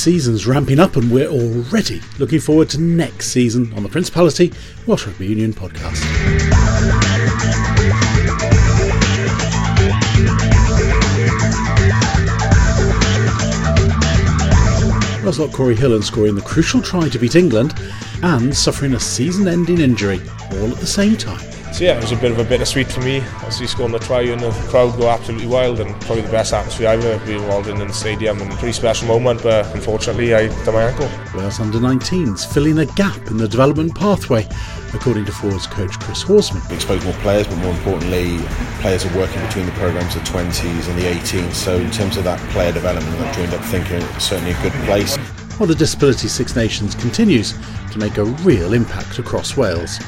season's 0.00 0.46
ramping 0.46 0.80
up, 0.80 0.96
and 0.96 1.10
we're 1.10 1.28
already 1.28 2.00
looking 2.18 2.40
forward 2.40 2.70
to 2.70 2.80
next 2.80 3.26
season 3.26 3.70
on 3.74 3.82
the 3.82 3.88
Principality 3.88 4.50
Rugby 4.86 5.26
Union 5.26 5.52
podcast. 5.52 6.00
Roslot 15.22 15.52
Corey 15.52 15.76
Hillen 15.76 16.02
scoring 16.02 16.34
the 16.34 16.40
crucial 16.40 16.80
try 16.80 17.10
to 17.10 17.18
beat 17.18 17.36
England 17.36 17.74
and 18.22 18.56
suffering 18.56 18.94
a 18.94 19.00
season 19.00 19.46
ending 19.46 19.80
injury 19.80 20.22
all 20.52 20.70
at 20.70 20.78
the 20.78 20.86
same 20.86 21.14
time. 21.14 21.59
So 21.80 21.86
yeah, 21.86 21.96
it 21.96 22.02
was 22.02 22.12
a 22.12 22.16
bit 22.16 22.30
of 22.30 22.38
a 22.38 22.44
bittersweet 22.44 22.92
for 22.92 23.00
me. 23.00 23.20
Obviously 23.36 23.66
scoring 23.66 23.92
the 23.92 23.98
try 24.00 24.20
and 24.20 24.38
the 24.38 24.50
crowd 24.68 24.98
go 24.98 25.08
absolutely 25.08 25.46
wild 25.46 25.80
and 25.80 25.98
probably 26.02 26.20
the 26.20 26.30
best 26.30 26.52
atmosphere 26.52 26.88
I've 26.88 27.02
ever 27.02 27.24
been 27.24 27.40
involved 27.40 27.68
in 27.68 27.80
in 27.80 27.88
the 27.88 27.94
stadium 27.94 28.38
and 28.42 28.52
a 28.52 28.56
pretty 28.56 28.74
special 28.74 29.08
moment 29.08 29.42
but 29.42 29.64
unfortunately 29.74 30.34
I 30.34 30.48
done 30.66 30.74
my 30.74 30.82
ankle. 30.82 31.08
Wales 31.34 31.58
under 31.58 31.78
19s 31.78 32.52
filling 32.52 32.80
a 32.80 32.84
gap 32.84 33.16
in 33.28 33.38
the 33.38 33.48
development 33.48 33.94
pathway 33.94 34.46
according 34.92 35.24
to 35.24 35.32
Forwards 35.32 35.66
coach 35.66 35.98
Chris 36.00 36.22
Horsman. 36.22 36.68
We 36.68 36.74
expose 36.74 37.02
more 37.02 37.14
players 37.14 37.46
but 37.46 37.56
more 37.56 37.72
importantly 37.72 38.36
players 38.82 39.06
are 39.06 39.16
working 39.16 39.40
between 39.46 39.64
the 39.64 39.72
programmes 39.72 40.14
of 40.16 40.22
20s 40.24 40.86
and 40.86 40.98
the 40.98 41.04
18s 41.04 41.54
so 41.54 41.78
in 41.78 41.90
terms 41.90 42.18
of 42.18 42.24
that 42.24 42.38
player 42.50 42.72
development 42.72 43.16
that 43.20 43.34
joined 43.34 43.54
up 43.54 43.64
thinking 43.64 44.02
it's 44.02 44.26
certainly 44.26 44.50
a 44.52 44.60
good 44.60 44.74
place. 44.84 45.16
While 45.60 45.66
the 45.66 45.74
Disability 45.74 46.28
Six 46.28 46.56
Nations 46.56 46.94
continues 46.94 47.52
to 47.92 47.98
make 47.98 48.16
a 48.16 48.24
real 48.24 48.72
impact 48.72 49.18
across 49.18 49.58
Wales. 49.58 49.98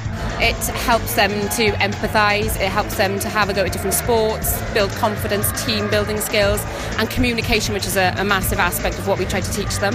It 0.41 0.57
helps 0.69 1.15
them 1.15 1.31
to 1.31 1.73
empathise, 1.73 2.59
it 2.59 2.71
helps 2.71 2.97
them 2.97 3.21
to 3.21 3.29
have 3.29 3.51
a 3.51 3.53
go 3.53 3.63
at 3.67 3.71
different 3.71 3.93
sports, 3.93 4.59
build 4.73 4.91
confidence, 4.93 5.63
team 5.67 5.91
building 5.91 6.19
skills, 6.19 6.65
and 6.97 7.11
communication, 7.11 7.75
which 7.75 7.85
is 7.85 7.99
a, 7.99 8.15
a 8.17 8.25
massive 8.25 8.61
aspect 8.61 8.99
of 8.99 9.07
what 9.07 9.19
we 9.19 9.27
try 9.27 9.43
to 9.43 9.53
teach 9.53 9.77
them. 9.77 9.93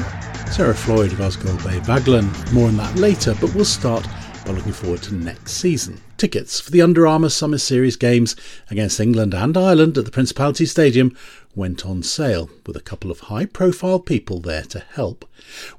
Sarah 0.51 0.75
Floyd 0.75 1.11
of 1.13 1.17
Ysgol 1.17 1.57
Bae 1.63 1.79
Baglan. 1.79 2.53
More 2.53 2.67
on 2.67 2.77
that 2.77 2.95
later, 2.95 3.33
but 3.41 3.51
we'll 3.55 3.65
start 3.65 4.07
by 4.45 4.51
looking 4.51 4.73
forward 4.73 5.01
to 5.01 5.15
next 5.15 5.53
season. 5.53 5.99
Tickets 6.17 6.59
for 6.59 6.71
the 6.71 6.81
Under 6.81 7.05
Armour 7.05 7.29
Summer 7.29 7.59
Series 7.59 7.95
games 7.95 8.35
against 8.71 8.99
England 8.99 9.35
and 9.35 9.55
Ireland 9.55 9.99
at 9.99 10.05
the 10.05 10.11
Principality 10.11 10.65
Stadium 10.65 11.15
went 11.55 11.85
on 11.85 12.01
sale, 12.01 12.49
with 12.65 12.75
a 12.75 12.81
couple 12.81 13.11
of 13.11 13.19
high 13.19 13.45
profile 13.45 13.99
people 13.99 14.39
there 14.39 14.63
to 14.63 14.79
help. 14.79 15.29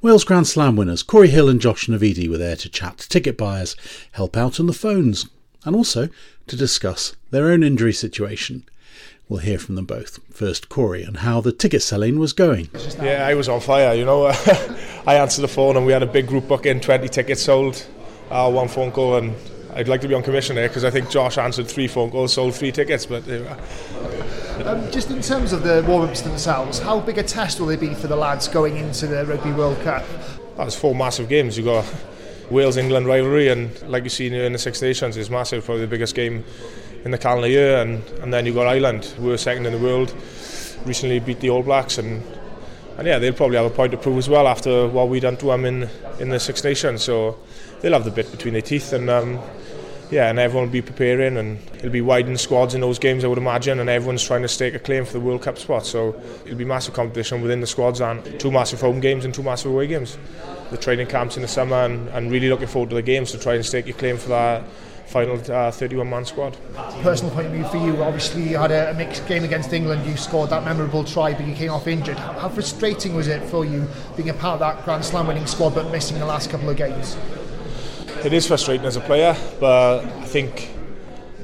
Wales 0.00 0.22
Grand 0.22 0.46
Slam 0.46 0.76
winners 0.76 1.02
Corey 1.02 1.26
Hill 1.26 1.48
and 1.48 1.60
Josh 1.60 1.88
Navidi 1.88 2.28
were 2.28 2.38
there 2.38 2.54
to 2.54 2.68
chat 2.68 2.98
to 2.98 3.08
ticket 3.08 3.36
buyers, 3.36 3.74
help 4.12 4.36
out 4.36 4.60
on 4.60 4.66
the 4.66 4.72
phones, 4.72 5.26
and 5.64 5.74
also 5.74 6.08
to 6.46 6.56
discuss 6.56 7.16
their 7.30 7.50
own 7.50 7.64
injury 7.64 7.92
situation. 7.92 8.62
We'll 9.28 9.40
hear 9.40 9.58
from 9.58 9.74
them 9.74 9.86
both. 9.86 10.20
First, 10.32 10.68
Corey, 10.68 11.02
and 11.02 11.16
how 11.18 11.40
the 11.40 11.50
ticket 11.50 11.82
selling 11.82 12.20
was 12.20 12.32
going. 12.32 12.70
Yeah, 13.02 13.26
I 13.26 13.34
was 13.34 13.48
on 13.48 13.60
fire, 13.60 13.92
you 13.92 14.04
know. 14.04 14.26
I 15.06 15.16
answered 15.16 15.42
the 15.42 15.48
phone 15.48 15.76
and 15.76 15.84
we 15.84 15.92
had 15.92 16.04
a 16.04 16.06
big 16.06 16.28
group 16.28 16.46
booking, 16.46 16.78
20 16.80 17.08
tickets 17.08 17.42
sold, 17.42 17.84
uh, 18.30 18.48
one 18.48 18.68
phone 18.68 18.92
call, 18.92 19.16
and 19.16 19.34
I'd 19.78 19.86
like 19.86 20.00
to 20.00 20.08
be 20.08 20.14
on 20.14 20.24
commission 20.24 20.56
there 20.56 20.66
because 20.66 20.84
I 20.84 20.90
think 20.90 21.08
Josh 21.08 21.38
answered 21.38 21.68
three 21.68 21.86
phone 21.86 22.10
calls, 22.10 22.32
sold 22.32 22.56
three 22.56 22.72
tickets, 22.72 23.06
but 23.06 23.22
um, 24.66 24.90
just 24.90 25.08
in 25.08 25.22
terms 25.22 25.52
of 25.52 25.62
the 25.62 25.84
warm-ups 25.86 26.22
themselves, 26.22 26.80
how 26.80 26.98
big 26.98 27.16
a 27.16 27.22
test 27.22 27.60
will 27.60 27.68
they 27.68 27.76
be 27.76 27.94
for 27.94 28.08
the 28.08 28.16
lads 28.16 28.48
going 28.48 28.76
into 28.76 29.06
the 29.06 29.24
Rugby 29.24 29.52
World 29.52 29.80
Cup? 29.82 30.04
That's 30.56 30.74
four 30.74 30.96
massive 30.96 31.28
games. 31.28 31.56
You've 31.56 31.66
got 31.66 31.84
Wales-England 32.50 33.06
rivalry, 33.06 33.50
and 33.50 33.80
like 33.82 34.02
you've 34.02 34.12
seen 34.12 34.34
in 34.34 34.52
the 34.52 34.58
Six 34.58 34.82
Nations, 34.82 35.16
it's 35.16 35.30
massive, 35.30 35.64
probably 35.64 35.82
the 35.82 35.90
biggest 35.90 36.16
game 36.16 36.44
in 37.04 37.12
the 37.12 37.18
calendar 37.18 37.46
year. 37.46 37.80
And, 37.80 38.04
and 38.20 38.34
then 38.34 38.46
you've 38.46 38.56
got 38.56 38.66
Ireland, 38.66 39.14
we 39.20 39.28
were 39.28 39.38
second 39.38 39.64
in 39.64 39.72
the 39.72 39.78
world, 39.78 40.12
recently 40.86 41.20
beat 41.20 41.38
the 41.38 41.50
All 41.50 41.62
Blacks, 41.62 41.98
and 41.98 42.24
and 42.96 43.06
yeah, 43.06 43.20
they'll 43.20 43.32
probably 43.32 43.58
have 43.58 43.66
a 43.66 43.70
point 43.70 43.92
to 43.92 43.96
prove 43.96 44.18
as 44.18 44.28
well 44.28 44.48
after 44.48 44.88
what 44.88 45.08
we 45.08 45.20
done 45.20 45.36
to 45.36 45.46
them 45.46 45.64
in 45.64 45.88
in 46.18 46.30
the 46.30 46.40
Six 46.40 46.64
Nations. 46.64 47.04
So 47.04 47.38
they'll 47.80 47.92
have 47.92 48.04
the 48.04 48.10
bit 48.10 48.28
between 48.32 48.54
their 48.54 48.62
teeth, 48.62 48.92
and 48.92 49.08
um, 49.08 49.38
yeah, 50.10 50.30
and 50.30 50.38
everyone 50.38 50.68
will 50.68 50.72
be 50.72 50.82
preparing, 50.82 51.36
and 51.36 51.58
it'll 51.76 51.90
be 51.90 52.00
widened 52.00 52.40
squads 52.40 52.74
in 52.74 52.80
those 52.80 52.98
games, 52.98 53.24
I 53.24 53.28
would 53.28 53.38
imagine, 53.38 53.80
and 53.80 53.90
everyone's 53.90 54.24
trying 54.24 54.42
to 54.42 54.48
stake 54.48 54.74
a 54.74 54.78
claim 54.78 55.04
for 55.04 55.12
the 55.12 55.20
World 55.20 55.42
Cup 55.42 55.58
spot. 55.58 55.84
So 55.86 56.20
it'll 56.44 56.58
be 56.58 56.64
massive 56.64 56.94
competition 56.94 57.42
within 57.42 57.60
the 57.60 57.66
squads 57.66 58.00
and 58.00 58.40
two 58.40 58.50
massive 58.50 58.80
home 58.80 59.00
games 59.00 59.24
and 59.24 59.34
two 59.34 59.42
massive 59.42 59.70
away 59.70 59.86
games. 59.86 60.18
The 60.70 60.78
training 60.78 61.08
camps 61.08 61.36
in 61.36 61.42
the 61.42 61.48
summer, 61.48 61.84
and, 61.84 62.08
and 62.08 62.30
really 62.30 62.48
looking 62.48 62.68
forward 62.68 62.90
to 62.90 62.96
the 62.96 63.02
games 63.02 63.32
to 63.32 63.38
try 63.38 63.54
and 63.54 63.64
stake 63.64 63.86
your 63.86 63.96
claim 63.96 64.16
for 64.16 64.28
that 64.30 64.64
final 65.08 65.40
uh, 65.50 65.70
31 65.70 66.08
man 66.08 66.24
squad. 66.24 66.56
Personal 67.02 67.32
point 67.32 67.46
of 67.46 67.52
view 67.52 67.64
for 67.64 67.78
you, 67.78 68.02
obviously 68.02 68.42
you 68.42 68.58
had 68.58 68.70
a, 68.70 68.90
a, 68.90 68.94
mixed 68.94 69.26
game 69.26 69.42
against 69.42 69.72
England, 69.72 70.06
you 70.06 70.16
scored 70.18 70.50
that 70.50 70.64
memorable 70.64 71.02
try 71.02 71.32
but 71.32 71.46
you 71.46 71.54
came 71.54 71.70
off 71.70 71.86
injured. 71.86 72.18
How, 72.18 72.32
how 72.34 72.48
frustrating 72.50 73.14
was 73.14 73.26
it 73.26 73.42
for 73.44 73.64
you 73.64 73.88
being 74.16 74.28
a 74.28 74.34
part 74.34 74.54
of 74.54 74.60
that 74.60 74.84
Grand 74.84 75.02
Slam 75.02 75.26
winning 75.26 75.46
squad 75.46 75.74
but 75.74 75.90
missing 75.90 76.18
the 76.18 76.26
last 76.26 76.50
couple 76.50 76.68
of 76.68 76.76
games? 76.76 77.16
It 78.24 78.32
is 78.32 78.48
frustrating 78.48 78.84
as 78.84 78.96
a 78.96 79.00
player, 79.00 79.36
but 79.60 80.04
I 80.04 80.24
think 80.24 80.74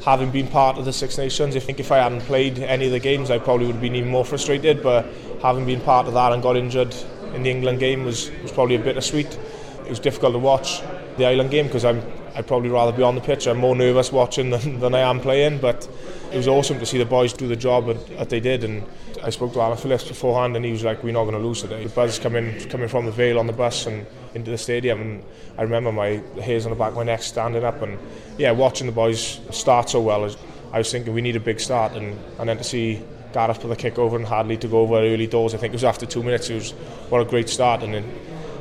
having 0.04 0.32
been 0.32 0.48
part 0.48 0.76
of 0.76 0.84
the 0.84 0.92
Six 0.92 1.16
Nations, 1.16 1.54
I 1.54 1.60
think 1.60 1.78
if 1.78 1.92
I 1.92 1.98
hadn't 1.98 2.22
played 2.22 2.58
any 2.58 2.86
of 2.86 2.90
the 2.90 2.98
games, 2.98 3.30
I 3.30 3.38
probably 3.38 3.66
would 3.66 3.76
have 3.76 3.80
been 3.80 3.94
even 3.94 4.10
more 4.10 4.24
frustrated. 4.24 4.82
But 4.82 5.06
having 5.40 5.64
been 5.66 5.80
part 5.80 6.08
of 6.08 6.14
that 6.14 6.32
and 6.32 6.42
got 6.42 6.56
injured 6.56 6.92
in 7.32 7.44
the 7.44 7.50
England 7.50 7.78
game 7.78 8.04
was, 8.04 8.28
was 8.42 8.50
probably 8.50 8.74
a 8.74 8.80
bittersweet. 8.80 9.38
It 9.84 9.88
was 9.88 10.00
difficult 10.00 10.32
to 10.32 10.40
watch 10.40 10.82
the 11.16 11.26
Ireland 11.26 11.52
game 11.52 11.66
because 11.66 11.84
I'm 11.84 12.02
I'd 12.36 12.46
probably 12.46 12.68
rather 12.68 12.92
be 12.92 13.02
on 13.02 13.14
the 13.14 13.20
pitch. 13.20 13.46
I'm 13.46 13.58
more 13.58 13.76
nervous 13.76 14.10
watching 14.10 14.50
than, 14.50 14.80
than 14.80 14.94
I 14.94 15.00
am 15.00 15.20
playing, 15.20 15.58
but 15.58 15.88
it 16.32 16.36
was 16.36 16.48
awesome 16.48 16.78
to 16.80 16.86
see 16.86 16.98
the 16.98 17.04
boys 17.04 17.32
do 17.32 17.46
the 17.46 17.56
job 17.56 17.86
that, 17.86 18.28
they 18.28 18.40
did. 18.40 18.64
And 18.64 18.82
I 19.22 19.30
spoke 19.30 19.52
to 19.52 19.60
Alan 19.60 19.78
Phillips 19.78 20.04
beforehand, 20.04 20.56
and 20.56 20.64
he 20.64 20.72
was 20.72 20.82
like, 20.82 21.02
"We're 21.02 21.12
not 21.12 21.24
going 21.24 21.40
to 21.40 21.46
lose 21.46 21.62
today." 21.62 21.84
The 21.84 21.90
buzz 21.90 22.18
coming 22.18 22.58
coming 22.68 22.88
from 22.88 23.06
the 23.06 23.12
Vale 23.12 23.38
on 23.38 23.46
the 23.46 23.52
bus 23.52 23.86
and 23.86 24.06
into 24.34 24.50
the 24.50 24.58
stadium, 24.58 25.00
and 25.00 25.24
I 25.56 25.62
remember 25.62 25.92
my 25.92 26.20
hairs 26.42 26.66
on 26.66 26.70
the 26.70 26.76
back 26.76 26.90
of 26.90 26.96
my 26.96 27.04
neck 27.04 27.22
standing 27.22 27.64
up, 27.64 27.80
and 27.82 27.98
yeah, 28.36 28.50
watching 28.50 28.86
the 28.86 28.92
boys 28.92 29.40
start 29.50 29.90
so 29.90 30.00
well. 30.00 30.28
I 30.72 30.78
was 30.78 30.90
thinking 30.90 31.14
we 31.14 31.22
need 31.22 31.36
a 31.36 31.40
big 31.40 31.60
start, 31.60 31.92
and, 31.92 32.18
and 32.40 32.48
then 32.48 32.56
to 32.58 32.64
see 32.64 33.00
Gareth 33.32 33.60
put 33.60 33.68
the 33.68 33.76
kick 33.76 33.96
over 33.96 34.16
and 34.16 34.26
Hadley 34.26 34.56
to 34.56 34.66
go 34.66 34.80
over 34.80 34.96
early 34.96 35.28
doors. 35.28 35.54
I 35.54 35.58
think 35.58 35.72
it 35.72 35.76
was 35.76 35.84
after 35.84 36.04
two 36.04 36.24
minutes. 36.24 36.50
It 36.50 36.54
was 36.54 36.72
what 37.10 37.20
a 37.20 37.24
great 37.24 37.48
start, 37.48 37.84
and 37.84 37.94
then 37.94 38.04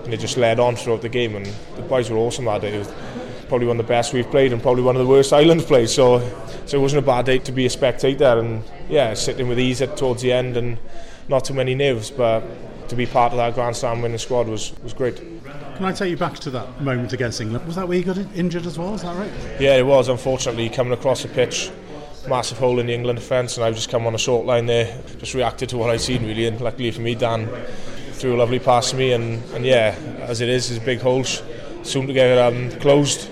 and 0.03 0.13
it 0.13 0.19
just 0.19 0.37
led 0.37 0.59
on 0.59 0.75
throughout 0.75 1.01
the 1.01 1.09
game. 1.09 1.35
And 1.35 1.45
the 1.75 1.81
boys 1.83 2.09
were 2.09 2.17
awesome 2.17 2.45
that 2.45 2.61
day. 2.61 2.85
Probably 3.47 3.67
one 3.67 3.79
of 3.79 3.85
the 3.85 3.89
best 3.89 4.13
we've 4.13 4.29
played, 4.29 4.53
and 4.53 4.61
probably 4.61 4.83
one 4.83 4.95
of 4.95 5.01
the 5.01 5.07
worst 5.07 5.33
Ireland's 5.33 5.65
played. 5.65 5.89
So, 5.89 6.19
so 6.65 6.77
it 6.77 6.81
wasn't 6.81 7.03
a 7.03 7.05
bad 7.05 7.25
day 7.25 7.39
to 7.39 7.51
be 7.51 7.65
a 7.65 7.69
spectator, 7.69 8.39
and 8.39 8.63
yeah, 8.89 9.13
sitting 9.13 9.47
with 9.47 9.59
ease 9.59 9.81
at 9.81 9.97
towards 9.97 10.21
the 10.21 10.31
end, 10.31 10.57
and 10.57 10.77
not 11.27 11.45
too 11.45 11.53
many 11.53 11.75
nerves, 11.75 12.09
but 12.09 12.43
to 12.89 12.95
be 12.95 13.05
part 13.05 13.31
of 13.31 13.37
that 13.37 13.53
Grand 13.53 13.75
Slam 13.75 14.01
winning 14.01 14.17
squad 14.17 14.47
was 14.47 14.73
was 14.81 14.93
great. 14.93 15.17
Can 15.17 15.85
I 15.85 15.91
take 15.91 16.11
you 16.11 16.17
back 16.17 16.39
to 16.39 16.49
that 16.51 16.81
moment 16.81 17.13
against 17.13 17.41
England? 17.41 17.65
Was 17.65 17.75
that 17.75 17.87
where 17.87 17.97
you 17.97 18.03
got 18.03 18.17
injured 18.35 18.65
as 18.65 18.77
well? 18.77 18.93
Is 18.93 19.01
that 19.01 19.15
right? 19.15 19.31
Yeah, 19.59 19.75
it 19.75 19.85
was. 19.85 20.07
Unfortunately, 20.07 20.69
coming 20.69 20.93
across 20.93 21.23
the 21.23 21.29
pitch, 21.29 21.71
massive 22.27 22.57
hole 22.57 22.79
in 22.79 22.87
the 22.87 22.93
England 22.93 23.19
defence, 23.19 23.57
and 23.57 23.65
I've 23.65 23.75
just 23.75 23.89
come 23.89 24.05
on 24.05 24.15
a 24.15 24.19
short 24.19 24.45
line 24.45 24.65
there, 24.65 25.01
just 25.17 25.33
reacted 25.33 25.69
to 25.69 25.77
what 25.77 25.89
I'd 25.89 26.01
seen 26.01 26.25
really, 26.25 26.45
and 26.45 26.59
luckily 26.61 26.91
for 26.91 27.01
me, 27.01 27.15
Dan 27.15 27.49
threw 28.13 28.35
a 28.35 28.37
lovely 28.37 28.59
pass 28.59 28.91
to 28.91 28.95
me, 28.95 29.11
and, 29.11 29.43
and 29.53 29.65
yeah, 29.65 29.95
as 30.21 30.41
it 30.41 30.49
is, 30.49 30.71
it's 30.71 30.83
big 30.83 31.01
holes 31.01 31.41
soon 31.83 32.07
to 32.07 32.13
get 32.13 32.37
um, 32.37 32.71
closed 32.79 33.29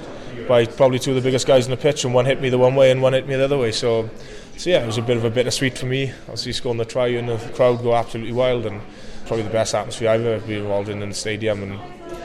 by 0.48 0.66
probably 0.66 1.00
two 1.00 1.12
of 1.12 1.16
the 1.16 1.22
biggest 1.22 1.48
guys 1.48 1.66
in 1.66 1.72
the 1.72 1.78
pitch, 1.78 2.04
and 2.04 2.14
one 2.14 2.26
hit 2.26 2.42
me 2.42 2.50
the 2.50 2.58
one 2.58 2.76
way 2.76 2.92
and 2.92 3.02
one 3.02 3.14
hit 3.14 3.28
me 3.28 3.36
the 3.36 3.46
other 3.46 3.58
way. 3.58 3.72
So, 3.72 4.10
so 4.58 4.70
yeah, 4.70 4.84
it 4.84 4.86
was 4.86 4.98
a 4.98 5.02
bit 5.02 5.18
of 5.18 5.26
a 5.26 5.30
bittersweet 5.30 5.78
for 5.78 5.86
me. 5.86 6.12
Obviously, 6.24 6.54
scoring 6.54 6.78
the 6.78 6.86
try 6.86 7.08
and 7.08 7.30
the 7.30 7.38
crowd 7.54 7.82
go 7.82 7.96
absolutely 7.96 8.34
wild, 8.34 8.66
and 8.66 8.82
probably 9.26 9.44
the 9.44 9.50
best 9.50 9.74
atmosphere 9.74 10.10
I've 10.10 10.26
ever 10.26 10.46
been 10.46 10.64
involved 10.64 10.90
in 10.90 11.02
in 11.02 11.10
the 11.10 11.16
stadium, 11.16 11.64
and 11.64 11.80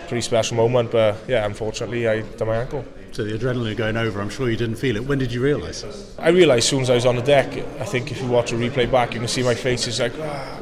pretty 0.08 0.22
special 0.22 0.56
moment. 0.56 0.90
But 0.92 1.16
yeah, 1.28 1.44
unfortunately, 1.46 2.08
I 2.08 2.22
done 2.22 2.48
my 2.48 2.56
ankle. 2.56 2.84
So 3.16 3.24
the 3.24 3.32
adrenaline 3.32 3.78
going 3.78 3.96
over, 3.96 4.20
I'm 4.20 4.28
sure 4.28 4.50
you 4.50 4.58
didn't 4.58 4.76
feel 4.76 4.94
it. 4.94 5.06
When 5.06 5.18
did 5.18 5.32
you 5.32 5.40
realise? 5.40 5.82
I 6.18 6.28
realised 6.28 6.64
as 6.64 6.68
soon 6.68 6.82
as 6.82 6.90
I 6.90 6.96
was 6.96 7.06
on 7.06 7.16
the 7.16 7.22
deck. 7.22 7.50
I 7.80 7.86
think 7.86 8.12
if 8.12 8.20
you 8.20 8.28
watch 8.28 8.52
a 8.52 8.56
replay 8.56 8.92
back, 8.92 9.14
you 9.14 9.20
can 9.20 9.26
see 9.26 9.42
my 9.42 9.54
face 9.54 9.86
is 9.86 10.00
like, 10.00 10.12
ah. 10.20 10.60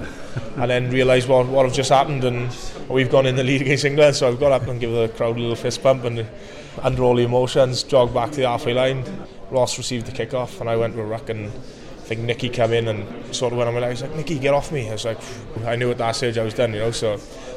and 0.59 0.71
then 0.71 0.89
realise 0.89 1.27
what 1.27 1.49
what 1.49 1.67
have 1.67 1.75
just 1.75 1.91
happened, 1.91 2.23
and 2.23 2.57
we've 2.89 3.11
gone 3.11 3.27
in 3.27 3.35
the 3.35 3.43
lead 3.43 3.61
against 3.61 3.85
England. 3.85 4.15
So 4.15 4.29
I've 4.29 4.39
got 4.39 4.53
up 4.53 4.69
and 4.69 4.79
give 4.79 4.93
the 4.93 5.09
crowd 5.17 5.37
a 5.37 5.41
little 5.41 5.57
fist 5.57 5.83
bump, 5.83 6.05
and 6.05 6.25
under 6.81 7.03
all 7.03 7.17
the 7.17 7.25
emotions, 7.25 7.83
jog 7.83 8.15
back 8.15 8.31
to 8.31 8.37
the 8.37 8.49
halfway 8.49 8.73
line. 8.73 9.03
Ross 9.51 9.77
received 9.77 10.07
the 10.07 10.13
kick 10.13 10.33
off, 10.33 10.61
and 10.61 10.71
I 10.71 10.77
went 10.77 10.95
with 10.95 11.09
ruck 11.09 11.31
and. 11.31 11.51
I 12.05 12.07
think 12.07 12.21
Nicky 12.21 12.51
came 12.51 12.75
in 12.75 12.89
and 12.89 13.35
sort 13.35 13.55
of 13.55 13.57
went 13.57 13.69
on 13.69 13.73
my 13.73 13.81
leg. 13.81 13.93
He's 13.93 14.03
like, 14.03 14.15
Nicky, 14.15 14.39
get 14.39 14.53
off 14.53 14.71
me. 14.71 14.91
I 14.91 14.93
was 14.93 15.07
like, 15.07 15.17
I 15.65 15.75
knew 15.75 15.91
at 15.91 15.97
that 15.97 16.15
stage 16.15 16.37
I 16.37 16.45
was 16.45 16.53
done, 16.53 16.75
you 16.75 16.81
know. 16.81 16.91
So 16.91 17.15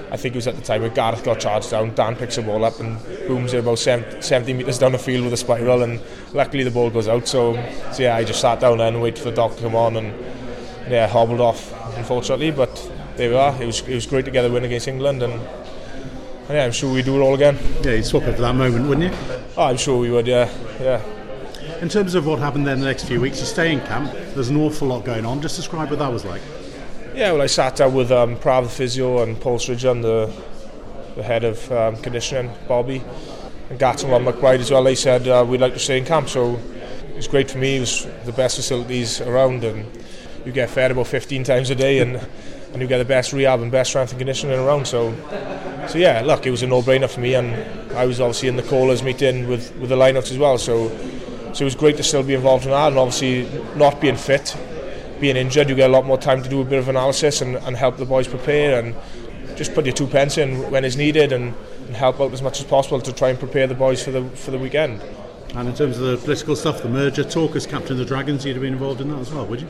I 0.10 0.16
think 0.16 0.36
it 0.36 0.38
was 0.38 0.48
at 0.48 0.56
the 0.56 0.62
time 0.62 0.84
where 0.84 0.90
Gareth 0.90 1.26
got 1.26 1.42
charged 1.42 1.72
down, 1.72 1.94
Dan 1.96 2.16
picks 2.16 2.38
the 2.38 2.44
ball 2.44 2.64
up 2.64 2.80
and 2.80 2.98
booms 3.28 3.54
it 3.54 3.58
about 3.58 3.78
70 3.78 4.54
metres 4.54 4.80
down 4.80 4.94
the 4.94 4.98
field 4.98 5.26
with 5.26 5.34
a 5.34 5.38
spiral 5.38 5.84
and 5.84 6.02
luckily 6.32 6.64
the 6.64 6.72
ball 6.72 6.90
goes 6.90 7.10
out 7.10 7.28
so, 7.28 7.56
so 7.92 8.04
yeah 8.04 8.16
I 8.16 8.24
just 8.24 8.40
sat 8.40 8.62
down 8.62 8.78
there 8.78 8.88
and 8.88 9.02
waited 9.02 9.20
for 9.22 9.32
the 9.32 9.36
doc 9.36 9.58
to 9.58 9.64
come 9.64 9.76
on 9.76 9.98
and 9.98 10.14
yeah 10.90 11.08
hobbled 11.08 11.42
off 11.42 11.74
unfortunately 11.98 12.52
but 12.52 12.74
there 13.18 13.32
we 13.32 13.36
are 13.36 13.62
it 13.62 13.66
was, 13.66 13.82
it 13.82 13.96
was 13.96 14.06
great 14.06 14.24
to 14.26 14.32
get 14.32 14.46
a 14.46 14.50
win 14.50 14.64
against 14.64 14.88
England 14.88 15.24
and, 15.24 15.34
and 15.34 16.50
yeah 16.52 16.64
I'm 16.64 16.72
sure 16.72 16.94
we 16.94 17.04
do 17.04 17.18
it 17.18 17.22
all 17.22 17.34
again 17.34 17.58
yeah 17.84 17.92
you'd 17.92 18.06
swap 18.06 18.24
it 18.24 18.36
for 18.36 18.42
that 18.44 18.56
moment 18.56 18.88
wouldn't 18.88 19.12
you? 19.12 19.20
Oh, 19.58 19.64
I'm 19.64 19.78
sure 19.78 20.00
we 20.00 20.10
would 20.10 20.28
yeah 20.28 20.50
yeah 20.80 21.02
in 21.82 21.90
terms 21.90 22.16
of 22.16 22.26
what 22.26 22.40
happened 22.40 22.66
then 22.66 22.80
the 22.80 22.86
next 22.86 23.06
few 23.06 23.22
weeks 23.22 23.40
you 23.40 23.46
stay 23.46 23.72
in 23.72 23.80
camp 23.82 24.12
there's 24.34 24.50
an 24.50 24.58
awful 24.58 24.88
lot 24.88 25.06
going 25.06 25.26
on 25.26 25.42
just 25.42 25.56
describe 25.56 25.90
what 25.90 26.00
that 26.00 26.12
was 26.12 26.26
like 26.26 26.42
Yeah, 27.18 27.32
well, 27.32 27.42
I 27.42 27.48
sat 27.48 27.78
down 27.78 27.96
with 27.96 28.12
um, 28.12 28.36
Prav 28.36 28.64
the 28.66 28.70
physio 28.70 29.24
and 29.24 29.42
Paul 29.42 29.58
Stridgeon, 29.58 30.04
the, 30.04 30.32
the 31.16 31.24
head 31.24 31.44
of 31.44 31.72
um, 31.72 31.96
conditioning, 31.98 32.52
Bobby, 32.68 33.02
and 33.72 33.80
Gats 33.80 34.04
and 34.04 34.12
McBride 34.12 34.60
as 34.60 34.70
well. 34.70 34.84
They 34.84 34.94
said 34.94 35.28
uh, 35.28 35.44
we'd 35.48 35.60
like 35.60 35.74
to 35.74 35.80
stay 35.80 35.98
in 35.98 36.06
camp, 36.06 36.30
so 36.30 36.60
it 37.10 37.16
was 37.16 37.28
great 37.28 37.50
for 37.50 37.58
me. 37.58 37.78
It 37.78 37.80
was 37.80 38.06
the 38.26 38.34
best 38.34 38.56
facilities 38.58 39.20
around, 39.20 39.64
and 39.64 39.86
you 40.46 40.52
get 40.52 40.70
fed 40.70 40.92
about 40.92 41.08
15 41.08 41.44
times 41.44 41.72
a 41.72 41.76
day, 41.76 42.02
and 42.02 42.22
and 42.74 42.82
you 42.84 42.88
get 42.88 43.00
the 43.00 43.06
best 43.06 43.34
rehab 43.34 43.62
and 43.62 43.72
best 43.72 43.90
strength 43.90 44.12
and 44.12 44.20
conditioning 44.20 44.60
around. 44.60 44.86
So, 44.86 45.16
so 45.88 45.98
yeah, 45.98 46.22
look, 46.22 46.46
it 46.46 46.52
was 46.52 46.62
a 46.62 46.68
no-brainer 46.68 47.10
for 47.10 47.22
me, 47.22 47.34
and 47.34 47.56
I 47.96 48.06
was 48.06 48.22
obviously 48.22 48.50
in 48.50 48.58
the 48.58 48.64
callers 48.64 49.02
meeting 49.02 49.48
with 49.48 49.76
with 49.78 49.90
the 49.90 49.96
lineouts 49.96 50.30
as 50.30 50.38
well. 50.38 50.60
So, 50.60 50.90
so 51.58 51.64
it 51.64 51.66
was 51.66 51.74
great 51.74 51.98
to 51.98 52.04
still 52.04 52.22
be 52.22 52.36
involved 52.36 52.66
in 52.66 52.70
that, 52.70 52.90
and 52.90 53.00
obviously 53.00 53.50
not 53.76 54.00
being 54.00 54.16
fit, 54.16 54.56
being 55.20 55.36
injured, 55.36 55.68
you 55.68 55.74
get 55.74 55.90
a 55.90 55.92
lot 55.92 56.06
more 56.06 56.20
time 56.20 56.44
to 56.44 56.48
do 56.48 56.62
a 56.62 56.64
bit 56.64 56.78
of 56.78 56.88
analysis 56.88 57.42
and, 57.42 57.56
and 57.56 57.76
help 57.76 57.98
the 57.98 58.06
boys 58.06 58.28
prepare 58.28 58.78
and 58.78 58.96
just 59.58 59.74
put 59.74 59.84
your 59.84 59.96
two 59.96 60.06
pence 60.06 60.38
in 60.38 60.70
when 60.70 60.86
it's 60.86 60.98
needed 60.98 61.32
and, 61.32 61.56
and 61.88 61.96
help 61.96 62.22
out 62.22 62.32
as 62.32 62.44
much 62.44 62.60
as 62.60 62.66
possible 62.68 63.02
to 63.02 63.12
try 63.12 63.30
and 63.30 63.40
prepare 63.40 63.66
the 63.66 63.74
boys 63.74 64.04
for 64.04 64.12
the 64.12 64.24
for 64.36 64.52
the 64.52 64.60
weekend. 64.60 65.02
And 65.56 65.68
in 65.68 65.74
terms 65.74 65.98
of 65.98 66.04
the 66.04 66.18
political 66.18 66.56
stuff, 66.56 66.84
the 66.84 66.90
merger 66.90 67.24
talk 67.24 67.56
as 67.56 67.66
captain 67.66 67.94
of 67.94 67.98
the 67.98 68.06
Dragons, 68.06 68.46
you'd 68.46 68.54
have 68.54 68.62
been 68.62 68.74
involved 68.74 69.02
in 69.02 69.10
that 69.10 69.18
as 69.18 69.34
well, 69.34 69.48
would 69.48 69.62
you? 69.62 69.68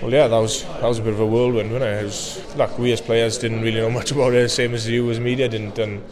Well, 0.00 0.12
yeah, 0.12 0.28
that 0.28 0.38
was 0.38 0.62
that 0.62 0.84
was 0.84 1.00
a 1.00 1.02
bit 1.02 1.12
of 1.12 1.18
a 1.18 1.26
whirlwind, 1.26 1.72
wasn't 1.72 1.90
it? 1.90 2.02
it 2.02 2.04
was, 2.04 2.54
like 2.54 2.78
we 2.78 2.92
as 2.92 3.00
players 3.00 3.36
didn't 3.36 3.62
really 3.62 3.80
know 3.80 3.90
much 3.98 4.12
about 4.12 4.32
it, 4.32 4.48
same 4.48 4.74
as 4.74 4.88
you 4.88 5.10
as 5.10 5.18
media 5.18 5.48
didn't. 5.48 5.76
And 5.80 6.04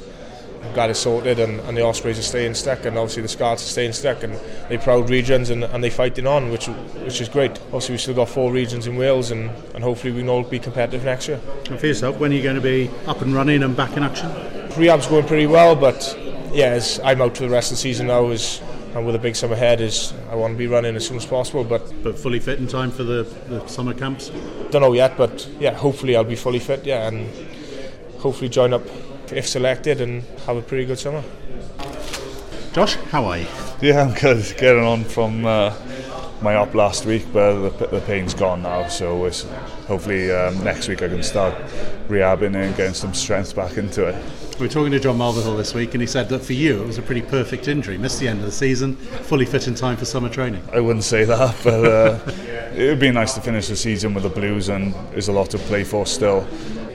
Glad 0.75 0.91
it's 0.91 1.01
sorted, 1.01 1.39
and, 1.39 1.61
and 1.61 1.77
the 1.77 1.83
Ospreys 1.83 2.19
are 2.19 2.23
staying 2.23 2.55
stuck, 2.55 2.85
and 2.85 2.99
obviously 2.99 3.23
the 3.23 3.29
Scarlets 3.29 3.65
are 3.65 3.71
staying 3.71 3.93
stuck, 3.93 4.23
and 4.23 4.35
they're 4.69 4.79
proud 4.79 5.09
regions, 5.09 5.51
and, 5.51 5.65
and 5.65 5.83
they 5.83 5.91
fighting 5.91 6.27
on, 6.27 6.51
which 6.51 6.67
which 6.67 7.21
is 7.21 7.29
great. 7.29 7.53
Obviously, 7.67 7.95
we've 7.95 8.01
still 8.01 8.15
got 8.15 8.29
four 8.29 8.53
regions 8.53 8.87
in 8.87 8.97
Wales, 8.97 9.31
and, 9.31 9.51
and 9.75 9.83
hopefully 9.83 10.13
we 10.13 10.21
can 10.21 10.29
all 10.29 10.43
be 10.43 10.59
competitive 10.59 11.05
next 11.05 11.29
year. 11.29 11.41
And 11.71 11.79
for 11.79 11.87
yourself, 11.87 12.19
when 12.19 12.33
are 12.33 12.35
you 12.35 12.43
going 12.43 12.57
to 12.57 12.61
be 12.61 12.91
up 13.07 13.23
and 13.23 13.35
running 13.35 13.63
and 13.63 13.77
back 13.77 13.97
in 13.97 14.03
action? 14.03 14.31
Rehab's 14.77 15.07
going 15.07 15.27
pretty 15.27 15.47
well, 15.47 15.75
but 15.75 16.19
yeah, 16.53 16.79
I'm 17.03 17.23
out 17.23 17.37
for 17.37 17.45
the 17.45 17.51
rest 17.51 17.71
of 17.71 17.79
the 17.79 17.83
season 17.83 18.09
now. 18.09 18.29
Is 18.29 18.61
and 18.95 19.05
with 19.05 19.15
a 19.15 19.19
big 19.19 19.37
summer 19.37 19.53
ahead 19.53 19.83
is 19.83 20.15
I 20.31 20.37
want 20.37 20.55
to 20.55 20.59
be 20.59 20.67
running 20.67 20.97
as 20.97 21.07
soon 21.07 21.19
as 21.19 21.27
possible. 21.27 21.65
But 21.65 22.03
but 22.03 22.19
fully 22.19 22.41
fit 22.41 22.59
in 22.59 22.67
time 22.67 22.91
for 22.91 23.03
the, 23.03 23.25
the 23.49 23.67
summer 23.67 23.93
camps. 23.93 24.31
Don't 24.71 24.83
know 24.83 24.95
yet, 24.95 25.17
but 25.17 25.49
yeah, 25.61 25.75
hopefully 25.75 26.17
I'll 26.17 26.25
be 26.25 26.37
fully 26.37 26.59
fit. 26.59 26.85
Yeah, 26.87 27.09
and 27.09 27.29
hopefully 28.19 28.49
join 28.49 28.73
up 28.73 28.83
if 29.33 29.47
selected 29.47 30.01
and 30.01 30.23
have 30.47 30.57
a 30.57 30.63
pretty 30.63 30.85
good 30.85 30.99
summer. 30.99 31.23
Josh, 32.73 32.97
how 33.11 33.25
are 33.25 33.39
you? 33.39 33.47
Yeah, 33.81 34.03
I'm 34.03 34.15
good. 34.15 34.55
Getting 34.59 34.83
on 34.83 35.05
from 35.05 35.47
uh, 35.47 35.75
my 36.43 36.55
op 36.57 36.75
last 36.75 37.07
week, 37.07 37.27
but 37.33 37.71
the, 37.71 37.87
the 37.87 38.01
pain's 38.03 38.35
gone 38.35 38.63
now. 38.63 38.89
So 38.89 39.25
it's 39.25 39.43
hopefully 39.87 40.31
um, 40.31 40.63
next 40.63 40.89
week 40.89 41.03
I 41.03 41.09
can 41.09 41.23
start 41.23 41.55
rehabbing 42.09 42.55
and 42.55 42.77
getting 42.77 42.95
some 42.95 43.15
strength 43.15 43.57
back 43.57 43.79
into 43.79 44.07
it. 44.07 44.23
We 44.59 44.67
were 44.67 44.73
talking 44.73 44.93
to 44.93 45.01
John 45.01 45.19
Mulvihill 45.19 45.57
this 45.57 45.75
week, 45.75 45.95
and 45.95 46.01
he 46.01 46.07
said 46.07 46.29
that 46.31 46.41
for 46.41 46.55
you 46.55 46.83
it 46.83 46.87
was 46.87 46.99
a 46.99 47.03
pretty 47.03 47.23
perfect 47.23 47.69
injury. 47.69 47.99
Missed 47.99 48.21
the 48.21 48.29
end 48.29 48.41
of 48.41 48.47
the 48.47 48.53
season, 48.53 48.97
fully 48.97 49.45
fit 49.45 49.69
in 49.69 49.75
time 49.75 49.97
for 49.97 50.05
summer 50.05 50.29
training. 50.29 50.63
I 50.73 50.81
wouldn't 50.81 51.05
say 51.05 51.25
that, 51.25 51.57
but 51.65 51.85
uh, 51.85 52.19
it 52.75 52.89
would 52.89 53.01
be 53.01 53.11
nice 53.11 53.35
to 53.35 53.41
finish 53.41 53.69
the 53.69 53.77
season 53.77 54.15
with 54.15 54.23
the 54.23 54.31
Blues, 54.31 54.69
and 54.69 54.95
there's 55.13 55.29
a 55.29 55.33
lot 55.33 55.51
to 55.51 55.59
play 55.59 55.85
for 55.85 56.07
still. 56.07 56.47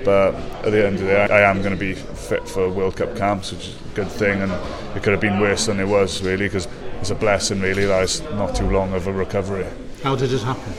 But 0.04 0.36
at 0.66 0.72
the 0.72 0.86
end 0.86 0.96
of 0.96 1.02
the 1.02 1.08
day, 1.08 1.28
I 1.30 1.50
am 1.50 1.62
going 1.62 1.74
to 1.74 1.80
be 1.80 1.94
fit 1.94 2.48
for 2.48 2.70
World 2.70 2.96
Cup 2.96 3.16
camps, 3.16 3.52
which 3.52 3.68
is 3.68 3.76
a 3.76 3.96
good 3.96 4.08
thing, 4.08 4.42
and 4.42 4.52
it 4.96 5.04
could 5.04 5.12
have 5.12 5.22
been 5.22 5.40
worse 5.40 5.66
than 5.68 5.80
it 5.80 5.88
was 5.88 6.22
really, 6.22 6.46
because 6.46 6.68
it's 7.00 7.12
a 7.12 7.16
blessing 7.16 7.62
really 7.62 7.86
that 7.86 8.04
it's 8.04 8.22
not 8.22 8.56
too 8.56 8.70
long 8.70 8.94
of 8.94 9.08
a 9.08 9.14
recovery. 9.14 9.66
How 10.04 10.16
did 10.16 10.32
it 10.34 10.42
happen? 10.42 10.74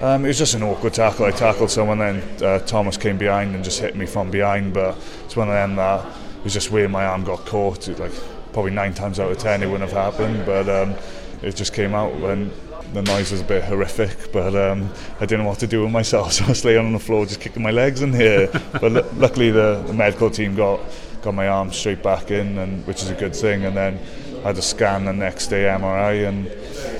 Um, 0.00 0.24
it 0.24 0.28
was 0.28 0.38
just 0.38 0.54
an 0.54 0.62
awkward 0.62 0.94
tackle. 0.94 1.24
I 1.24 1.30
tackled 1.30 1.70
someone, 1.70 1.98
then 1.98 2.22
uh, 2.42 2.58
Thomas 2.60 2.96
came 2.96 3.16
behind 3.16 3.54
and 3.54 3.62
just 3.62 3.80
hit 3.80 3.96
me 3.96 4.06
from 4.06 4.30
behind. 4.30 4.74
But 4.74 4.98
it's 5.24 5.36
one 5.36 5.48
of 5.48 5.54
them 5.54 5.76
that 5.76 6.04
it 6.38 6.44
was 6.44 6.52
just 6.52 6.70
where 6.70 6.88
my 6.88 7.06
arm 7.06 7.24
got 7.24 7.46
caught. 7.46 7.88
It, 7.88 7.98
like 7.98 8.12
probably 8.52 8.72
nine 8.72 8.92
times 8.94 9.20
out 9.20 9.30
of 9.30 9.38
ten, 9.38 9.62
it 9.62 9.66
wouldn't 9.66 9.90
have 9.90 10.12
happened, 10.12 10.44
but 10.44 10.68
um, 10.68 10.94
it 11.42 11.54
just 11.54 11.72
came 11.72 11.94
out 11.94 12.14
when 12.20 12.50
the 12.94 13.02
noise 13.02 13.32
was 13.32 13.40
a 13.40 13.44
bit 13.44 13.64
horrific. 13.64 14.32
But 14.32 14.54
um, 14.54 14.90
I 15.16 15.26
didn't 15.26 15.42
know 15.42 15.48
what 15.48 15.58
to 15.58 15.66
do 15.66 15.82
with 15.82 15.90
myself, 15.90 16.32
so 16.34 16.44
I 16.44 16.48
was 16.48 16.64
laying 16.64 16.86
on 16.86 16.92
the 16.92 16.98
floor 16.98 17.26
just 17.26 17.40
kicking 17.40 17.62
my 17.62 17.70
legs 17.70 18.00
in 18.02 18.12
here. 18.12 18.48
but 18.72 18.96
l- 18.96 19.10
luckily, 19.16 19.50
the, 19.50 19.82
the 19.86 19.92
medical 19.92 20.30
team 20.30 20.54
got 20.54 20.80
got 21.22 21.34
my 21.34 21.48
arm 21.48 21.72
straight 21.72 22.02
back 22.02 22.30
in, 22.30 22.58
and 22.58 22.86
which 22.86 23.02
is 23.02 23.10
a 23.10 23.14
good 23.14 23.34
thing. 23.34 23.64
And 23.64 23.76
then 23.76 23.98
I 24.44 24.48
had 24.48 24.58
a 24.58 24.62
scan 24.62 25.06
the 25.06 25.12
next 25.12 25.48
day, 25.48 25.64
MRI, 25.64 26.28
and 26.28 26.46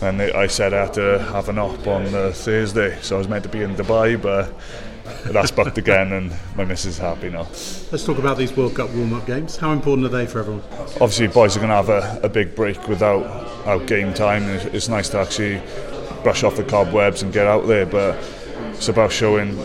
then 0.01 0.17
they, 0.17 0.33
I 0.33 0.47
said 0.47 0.73
I 0.73 0.87
had 0.87 0.95
to 0.95 1.19
have 1.31 1.49
an 1.49 1.59
op 1.59 1.87
on 1.87 2.11
the 2.11 2.33
Thursday, 2.33 2.99
so 3.03 3.17
I 3.17 3.19
was 3.19 3.29
meant 3.29 3.45
to 3.45 3.51
be 3.51 3.63
in 3.63 3.75
Dubai, 3.77 4.21
but 4.21 4.55
that's 5.25 5.51
booked 5.51 5.79
again, 5.79 6.13
and 6.13 6.33
my 6.57 6.65
missus 6.65 6.95
is 6.95 6.99
happy 6.99 7.31
now. 7.31 7.43
Let's 7.93 8.05
talk 8.05 8.19
about 8.19 8.39
these 8.39 8.57
World 8.57 8.75
Cup 8.75 8.91
warm-up 8.91 9.27
games. 9.27 9.57
How 9.57 9.73
important 9.73 10.07
are 10.07 10.11
they 10.11 10.27
for 10.27 10.41
everyone? 10.41 10.63
Obviously, 11.01 11.27
boys 11.29 11.57
are 11.57 11.61
going 11.61 11.71
to 11.71 11.77
have 11.77 11.89
a, 11.89 12.21
a 12.23 12.29
big 12.29 12.55
break 12.55 12.89
without 12.89 13.25
out 13.67 13.87
game 13.87 14.13
time. 14.15 14.45
It's 14.45 14.89
nice 14.89 15.09
to 15.11 15.19
actually 15.19 15.61
brush 16.23 16.43
off 16.43 16.57
the 16.57 16.65
cobwebs 16.65 17.23
and 17.23 17.33
get 17.33 17.47
out 17.47 17.67
there, 17.67 17.87
but 17.87 18.19
it's 18.73 18.89
about 18.89 19.13
showing 19.13 19.57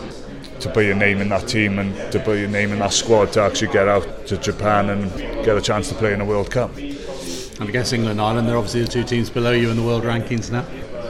to 0.60 0.70
put 0.70 0.86
your 0.86 0.96
name 0.96 1.22
in 1.22 1.30
that 1.30 1.48
team 1.48 1.80
and 1.80 1.96
to 2.12 2.20
put 2.20 2.38
your 2.38 2.50
name 2.50 2.72
in 2.72 2.80
that 2.80 2.92
squad 2.92 3.32
to 3.34 3.42
actually 3.42 3.72
get 3.72 3.88
out 3.88 4.28
to 4.28 4.38
Japan 4.38 4.90
and 4.90 5.12
get 5.46 5.58
a 5.58 5.62
chance 5.62 5.88
to 5.90 5.96
play 5.96 6.14
in 6.14 6.22
a 6.22 6.26
World 6.26 6.52
Cup. 6.52 6.76
And 6.78 7.68
I 7.68 7.72
guess 7.72 7.94
England 7.94 8.20
and 8.20 8.22
Ireland, 8.22 8.48
they're 8.48 8.58
obviously 8.58 8.82
the 8.82 8.88
two 8.88 9.04
teams 9.04 9.30
below 9.30 9.52
you 9.52 9.70
in 9.70 9.78
the 9.78 9.84
world 9.84 10.04
rankings 10.04 10.52
now. 10.52 10.66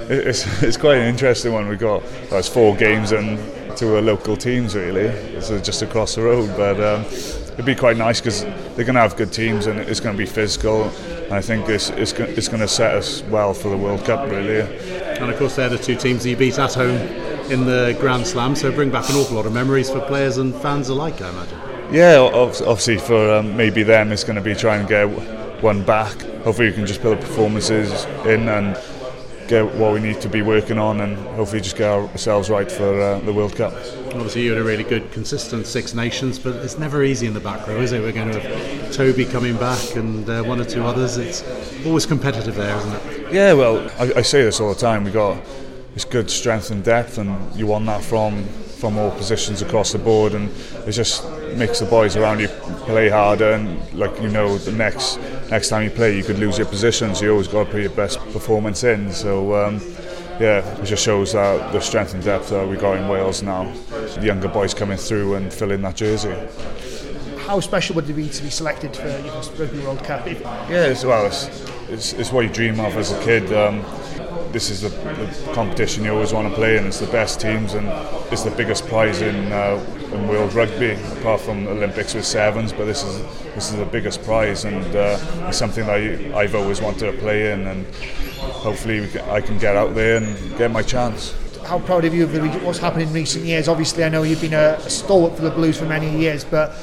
It's, 0.09 0.63
it's 0.63 0.77
quite 0.77 0.97
an 0.97 1.07
interesting 1.07 1.53
one. 1.53 1.67
We've 1.67 1.79
got 1.79 2.03
there's 2.29 2.47
four 2.47 2.75
games 2.75 3.11
and 3.11 3.37
to 3.79 3.95
our 3.95 4.01
local 4.01 4.35
teams 4.35 4.75
really. 4.75 5.05
It's 5.05 5.49
just 5.61 5.81
across 5.81 6.15
the 6.15 6.21
road, 6.21 6.55
but 6.57 6.79
um, 6.81 7.05
it'd 7.05 7.65
be 7.65 7.75
quite 7.75 7.97
nice 7.97 8.19
because 8.19 8.43
they're 8.43 8.85
going 8.85 8.95
to 8.95 9.01
have 9.01 9.15
good 9.15 9.31
teams 9.31 9.67
and 9.67 9.79
it's 9.79 9.99
going 9.99 10.15
to 10.15 10.17
be 10.17 10.25
physical. 10.25 10.83
And 10.83 11.33
I 11.33 11.41
think 11.41 11.69
it's 11.69 11.89
it's, 11.91 12.11
it's 12.13 12.47
going 12.47 12.59
to 12.59 12.67
set 12.67 12.95
us 12.95 13.23
well 13.23 13.53
for 13.53 13.69
the 13.69 13.77
World 13.77 14.03
Cup 14.03 14.29
really. 14.29 14.61
And 15.19 15.31
of 15.31 15.37
course, 15.37 15.55
they're 15.55 15.69
the 15.69 15.77
two 15.77 15.95
teams 15.95 16.23
that 16.23 16.29
you 16.29 16.35
beat 16.35 16.59
at 16.59 16.73
home 16.73 16.97
in 17.51 17.65
the 17.65 17.97
Grand 17.99 18.27
Slam, 18.27 18.55
so 18.55 18.71
bring 18.71 18.91
back 18.91 19.09
an 19.09 19.15
awful 19.15 19.35
lot 19.35 19.45
of 19.45 19.53
memories 19.53 19.89
for 19.89 19.99
players 20.01 20.37
and 20.37 20.53
fans 20.55 20.89
alike, 20.89 21.21
I 21.21 21.29
imagine. 21.29 21.59
Yeah, 21.91 22.17
obviously 22.19 22.97
for 22.97 23.33
um, 23.33 23.57
maybe 23.57 23.83
them, 23.83 24.11
it's 24.11 24.23
going 24.23 24.35
to 24.35 24.41
be 24.41 24.53
trying 24.53 24.85
to 24.85 24.89
get 24.89 25.63
one 25.63 25.83
back. 25.83 26.21
Hopefully, 26.43 26.67
you 26.67 26.73
can 26.73 26.85
just 26.85 27.01
build 27.01 27.19
performances 27.19 28.05
in 28.25 28.47
and 28.47 28.77
get 29.49 29.65
what 29.75 29.91
we 29.91 29.99
need 29.99 30.21
to 30.21 30.29
be 30.29 30.43
working 30.43 30.77
on 30.77 31.01
and 31.01 31.17
hopefully 31.35 31.59
just 31.59 31.75
get 31.75 31.89
ourselves 31.89 32.51
right 32.51 32.71
for 32.71 33.01
uh, 33.01 33.19
the 33.21 33.33
World 33.33 33.55
Cup. 33.55 33.73
Obviously, 34.13 34.43
you 34.43 34.51
had 34.51 34.61
a 34.61 34.63
really 34.63 34.83
good, 34.83 35.11
consistent 35.11 35.65
Six 35.65 35.95
Nations, 35.95 36.37
but 36.37 36.55
it's 36.57 36.77
never 36.77 37.03
easy 37.03 37.25
in 37.25 37.33
the 37.33 37.39
back 37.39 37.67
row, 37.67 37.77
is 37.77 37.91
it? 37.91 38.01
We're 38.01 38.11
going 38.11 38.31
to 38.31 38.39
have 38.39 38.93
Toby 38.93 39.25
coming 39.25 39.57
back 39.57 39.95
and 39.95 40.29
uh, 40.29 40.43
one 40.43 40.61
or 40.61 40.65
two 40.65 40.83
others. 40.83 41.17
It's 41.17 41.43
always 41.83 42.05
competitive 42.05 42.55
there, 42.55 42.77
isn't 42.77 42.93
it? 42.93 43.33
Yeah, 43.33 43.53
well, 43.53 43.89
I, 43.97 44.19
I 44.19 44.21
say 44.21 44.43
this 44.43 44.59
all 44.59 44.71
the 44.71 44.79
time. 44.79 45.03
We 45.03 45.11
got 45.11 45.43
this 45.95 46.05
good 46.05 46.29
strength 46.29 46.69
and 46.69 46.83
depth, 46.83 47.17
and 47.17 47.55
you 47.55 47.65
want 47.65 47.87
that 47.87 48.03
from 48.03 48.47
from 48.79 48.97
all 48.97 49.11
positions 49.11 49.61
across 49.61 49.91
the 49.91 49.99
board, 49.99 50.33
and 50.33 50.49
it 50.87 50.91
just 50.91 51.29
makes 51.55 51.79
the 51.79 51.85
boys 51.85 52.15
around 52.15 52.39
you 52.39 52.47
play 52.87 53.09
harder. 53.09 53.51
And 53.51 53.93
like 53.93 54.19
you 54.21 54.29
know, 54.29 54.57
the 54.57 54.71
next 54.71 55.19
next 55.49 55.69
time 55.69 55.83
you 55.83 55.89
play, 55.89 56.15
you 56.15 56.23
could 56.23 56.39
lose 56.39 56.57
your 56.57 56.67
position, 56.67 57.13
so 57.15 57.25
you 57.25 57.31
always 57.31 57.47
got 57.47 57.65
to 57.65 57.71
put 57.71 57.81
your 57.81 57.91
best 57.91 58.19
performance 58.31 58.83
in. 58.83 59.11
So. 59.11 59.55
Um, 59.55 59.81
yeah, 60.39 60.65
it 60.79 60.85
just 60.85 61.03
shows 61.03 61.33
that 61.33 61.73
the 61.73 61.81
strength 61.81 62.13
and 62.13 62.23
depth 62.23 62.49
that 62.49 62.65
we 62.65 62.77
got 62.77 62.97
in 62.97 63.09
Wales 63.09 63.43
now. 63.43 63.69
The 63.89 64.25
younger 64.25 64.47
boys 64.47 64.73
coming 64.73 64.97
through 64.97 65.35
and 65.35 65.51
filling 65.51 65.81
that 65.81 65.97
jersey. 65.97 66.33
How 67.39 67.59
special 67.59 67.95
would 67.95 68.09
it 68.09 68.13
be 68.13 68.29
to 68.29 68.43
be 68.43 68.49
selected 68.49 68.95
for 68.95 69.09
you 69.09 69.23
know, 69.23 69.41
Rugby 69.57 69.79
World 69.79 70.01
Cup? 70.03 70.25
Yeah, 70.27 70.69
as 70.69 71.05
well, 71.05 71.25
it's, 71.25 71.47
it's, 71.89 72.13
it's, 72.13 72.31
what 72.31 72.45
you 72.45 72.53
dream 72.53 72.79
of 72.79 72.95
as 72.95 73.11
a 73.11 73.21
kid. 73.23 73.51
Um, 73.51 73.83
this 74.51 74.69
is 74.69 74.81
the, 74.81 74.89
the, 74.89 75.51
competition 75.53 76.03
you 76.03 76.11
always 76.11 76.33
want 76.33 76.47
to 76.49 76.55
play 76.55 76.77
in. 76.77 76.85
It's 76.85 76.99
the 76.99 77.07
best 77.07 77.39
teams 77.39 77.73
and 77.73 77.87
it's 78.31 78.43
the 78.43 78.51
biggest 78.51 78.87
prize 78.87 79.21
in, 79.21 79.51
uh, 79.51 79.83
in 80.11 80.27
world 80.27 80.53
rugby, 80.53 80.91
apart 81.19 81.41
from 81.41 81.67
Olympics 81.67 82.13
with 82.13 82.25
sevens. 82.25 82.73
But 82.73 82.85
this 82.85 83.03
is 83.03 83.21
this 83.55 83.71
is 83.71 83.77
the 83.77 83.85
biggest 83.85 84.23
prize, 84.23 84.65
and 84.65 84.95
uh, 84.95 85.19
it's 85.47 85.57
something 85.57 85.85
that 85.85 85.95
I, 86.33 86.39
I've 86.39 86.55
always 86.55 86.81
wanted 86.81 87.11
to 87.11 87.17
play 87.19 87.51
in. 87.51 87.67
And 87.67 87.85
hopefully 88.39 89.07
can, 89.07 89.29
I 89.29 89.41
can 89.41 89.57
get 89.57 89.75
out 89.75 89.95
there 89.95 90.17
and 90.17 90.57
get 90.57 90.71
my 90.71 90.81
chance. 90.81 91.35
How 91.65 91.79
proud 91.79 92.05
of 92.05 92.13
you 92.13 92.23
of 92.23 92.31
the, 92.31 92.41
what's 92.59 92.79
happened 92.79 93.03
in 93.03 93.13
recent 93.13 93.45
years? 93.45 93.67
Obviously, 93.67 94.03
I 94.03 94.09
know 94.09 94.23
you've 94.23 94.41
been 94.41 94.53
a, 94.53 94.77
a 94.79 94.89
stalwart 94.89 95.35
for 95.35 95.43
the 95.43 95.51
Blues 95.51 95.77
for 95.77 95.85
many 95.85 96.09
years, 96.17 96.43
but 96.43 96.75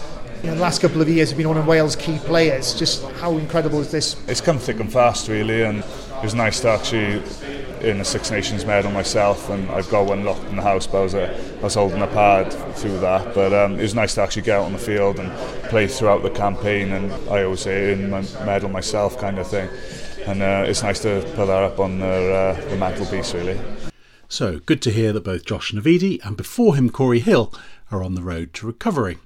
you 0.42 0.50
know, 0.50 0.54
the 0.54 0.62
last 0.62 0.80
couple 0.80 1.00
of 1.00 1.08
years 1.08 1.30
have 1.30 1.38
been 1.38 1.48
one 1.48 1.56
of 1.56 1.66
Wales' 1.66 1.96
key 1.96 2.18
players. 2.18 2.74
Just 2.74 3.04
how 3.12 3.32
incredible 3.38 3.80
is 3.80 3.90
this? 3.90 4.16
It's 4.28 4.40
come 4.40 4.58
thick 4.58 4.78
and 4.78 4.92
fast, 4.92 5.28
really, 5.28 5.62
and 5.62 5.82
it 6.18 6.22
was 6.22 6.34
nice 6.34 6.60
to 6.60 6.70
actually 6.70 7.22
in 7.80 8.00
a 8.00 8.04
Six 8.04 8.30
Nations 8.30 8.64
medal 8.64 8.90
myself, 8.90 9.50
and 9.50 9.70
I've 9.70 9.88
got 9.90 10.06
one 10.06 10.24
locked 10.24 10.44
in 10.44 10.56
the 10.56 10.62
house. 10.62 10.86
But 10.86 10.98
I 10.98 11.02
was, 11.02 11.14
uh, 11.14 11.56
I 11.60 11.62
was 11.62 11.74
holding 11.74 12.02
a 12.02 12.06
pad 12.06 12.52
through 12.76 12.98
that. 13.00 13.34
But 13.34 13.52
um, 13.52 13.78
it 13.78 13.82
was 13.82 13.94
nice 13.94 14.14
to 14.14 14.22
actually 14.22 14.42
get 14.42 14.58
out 14.58 14.64
on 14.64 14.72
the 14.72 14.78
field 14.78 15.18
and 15.18 15.30
play 15.68 15.86
throughout 15.86 16.22
the 16.22 16.30
campaign. 16.30 16.92
And 16.92 17.12
I 17.30 17.44
always 17.44 17.60
say 17.60 17.92
in 17.92 18.10
my 18.10 18.22
medal 18.44 18.68
myself, 18.68 19.18
kind 19.18 19.38
of 19.38 19.46
thing. 19.46 19.68
And 20.26 20.42
uh, 20.42 20.64
it's 20.66 20.82
nice 20.82 21.00
to 21.02 21.22
put 21.34 21.46
that 21.46 21.62
up 21.62 21.78
on 21.78 22.00
the, 22.00 22.06
uh, 22.06 22.68
the 22.68 22.76
mantelpiece, 22.76 23.34
really. 23.34 23.60
So 24.28 24.58
good 24.58 24.82
to 24.82 24.90
hear 24.90 25.12
that 25.12 25.24
both 25.24 25.44
Josh 25.44 25.72
Navidi 25.72 26.24
and 26.24 26.36
before 26.36 26.74
him 26.74 26.90
Corey 26.90 27.20
Hill 27.20 27.54
are 27.92 28.02
on 28.02 28.14
the 28.14 28.22
road 28.22 28.52
to 28.54 28.66
recovery. 28.66 29.18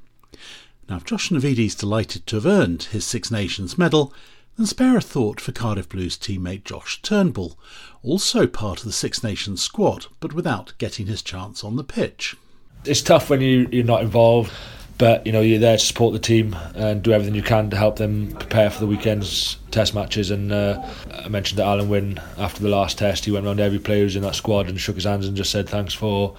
Now, 0.90 0.98
Josh 0.98 1.30
Navidi's 1.30 1.74
delighted 1.74 2.26
to 2.26 2.36
have 2.36 2.46
earned 2.46 2.82
his 2.84 3.06
Six 3.06 3.30
Nations 3.30 3.78
medal, 3.78 4.12
then 4.56 4.66
spare 4.66 4.96
a 4.96 5.00
thought 5.00 5.40
for 5.40 5.52
Cardiff 5.52 5.88
Blues 5.88 6.16
teammate 6.16 6.64
Josh 6.64 7.00
Turnbull, 7.02 7.58
also 8.02 8.46
part 8.46 8.80
of 8.80 8.84
the 8.84 8.92
Six 8.92 9.22
Nations 9.22 9.62
squad, 9.62 10.06
but 10.20 10.32
without 10.32 10.72
getting 10.78 11.06
his 11.06 11.22
chance 11.22 11.64
on 11.64 11.76
the 11.76 11.84
pitch. 11.84 12.36
It's 12.84 13.02
tough 13.02 13.30
when 13.30 13.40
you, 13.40 13.68
you're 13.70 13.84
not 13.84 14.02
involved, 14.02 14.52
but 15.00 15.26
you 15.26 15.32
know 15.32 15.40
you're 15.40 15.58
there 15.58 15.78
to 15.78 15.84
support 15.84 16.12
the 16.12 16.18
team 16.18 16.54
and 16.74 17.02
do 17.02 17.12
everything 17.12 17.34
you 17.34 17.42
can 17.42 17.70
to 17.70 17.76
help 17.76 17.96
them 17.96 18.32
prepare 18.32 18.68
for 18.68 18.80
the 18.80 18.86
weekend's 18.86 19.56
test 19.70 19.94
matches. 19.94 20.30
And 20.30 20.52
uh, 20.52 20.86
I 21.12 21.28
mentioned 21.28 21.58
that 21.58 21.64
Alun 21.64 21.88
Wyn 21.88 22.20
after 22.36 22.62
the 22.62 22.68
last 22.68 22.98
test, 22.98 23.24
he 23.24 23.30
went 23.30 23.46
around 23.46 23.60
every 23.60 23.78
player 23.78 24.02
who's 24.02 24.16
in 24.16 24.22
that 24.22 24.34
squad 24.34 24.68
and 24.68 24.78
shook 24.78 24.96
his 24.96 25.04
hands 25.04 25.26
and 25.26 25.36
just 25.36 25.50
said 25.50 25.68
thanks 25.68 25.94
for 25.94 26.36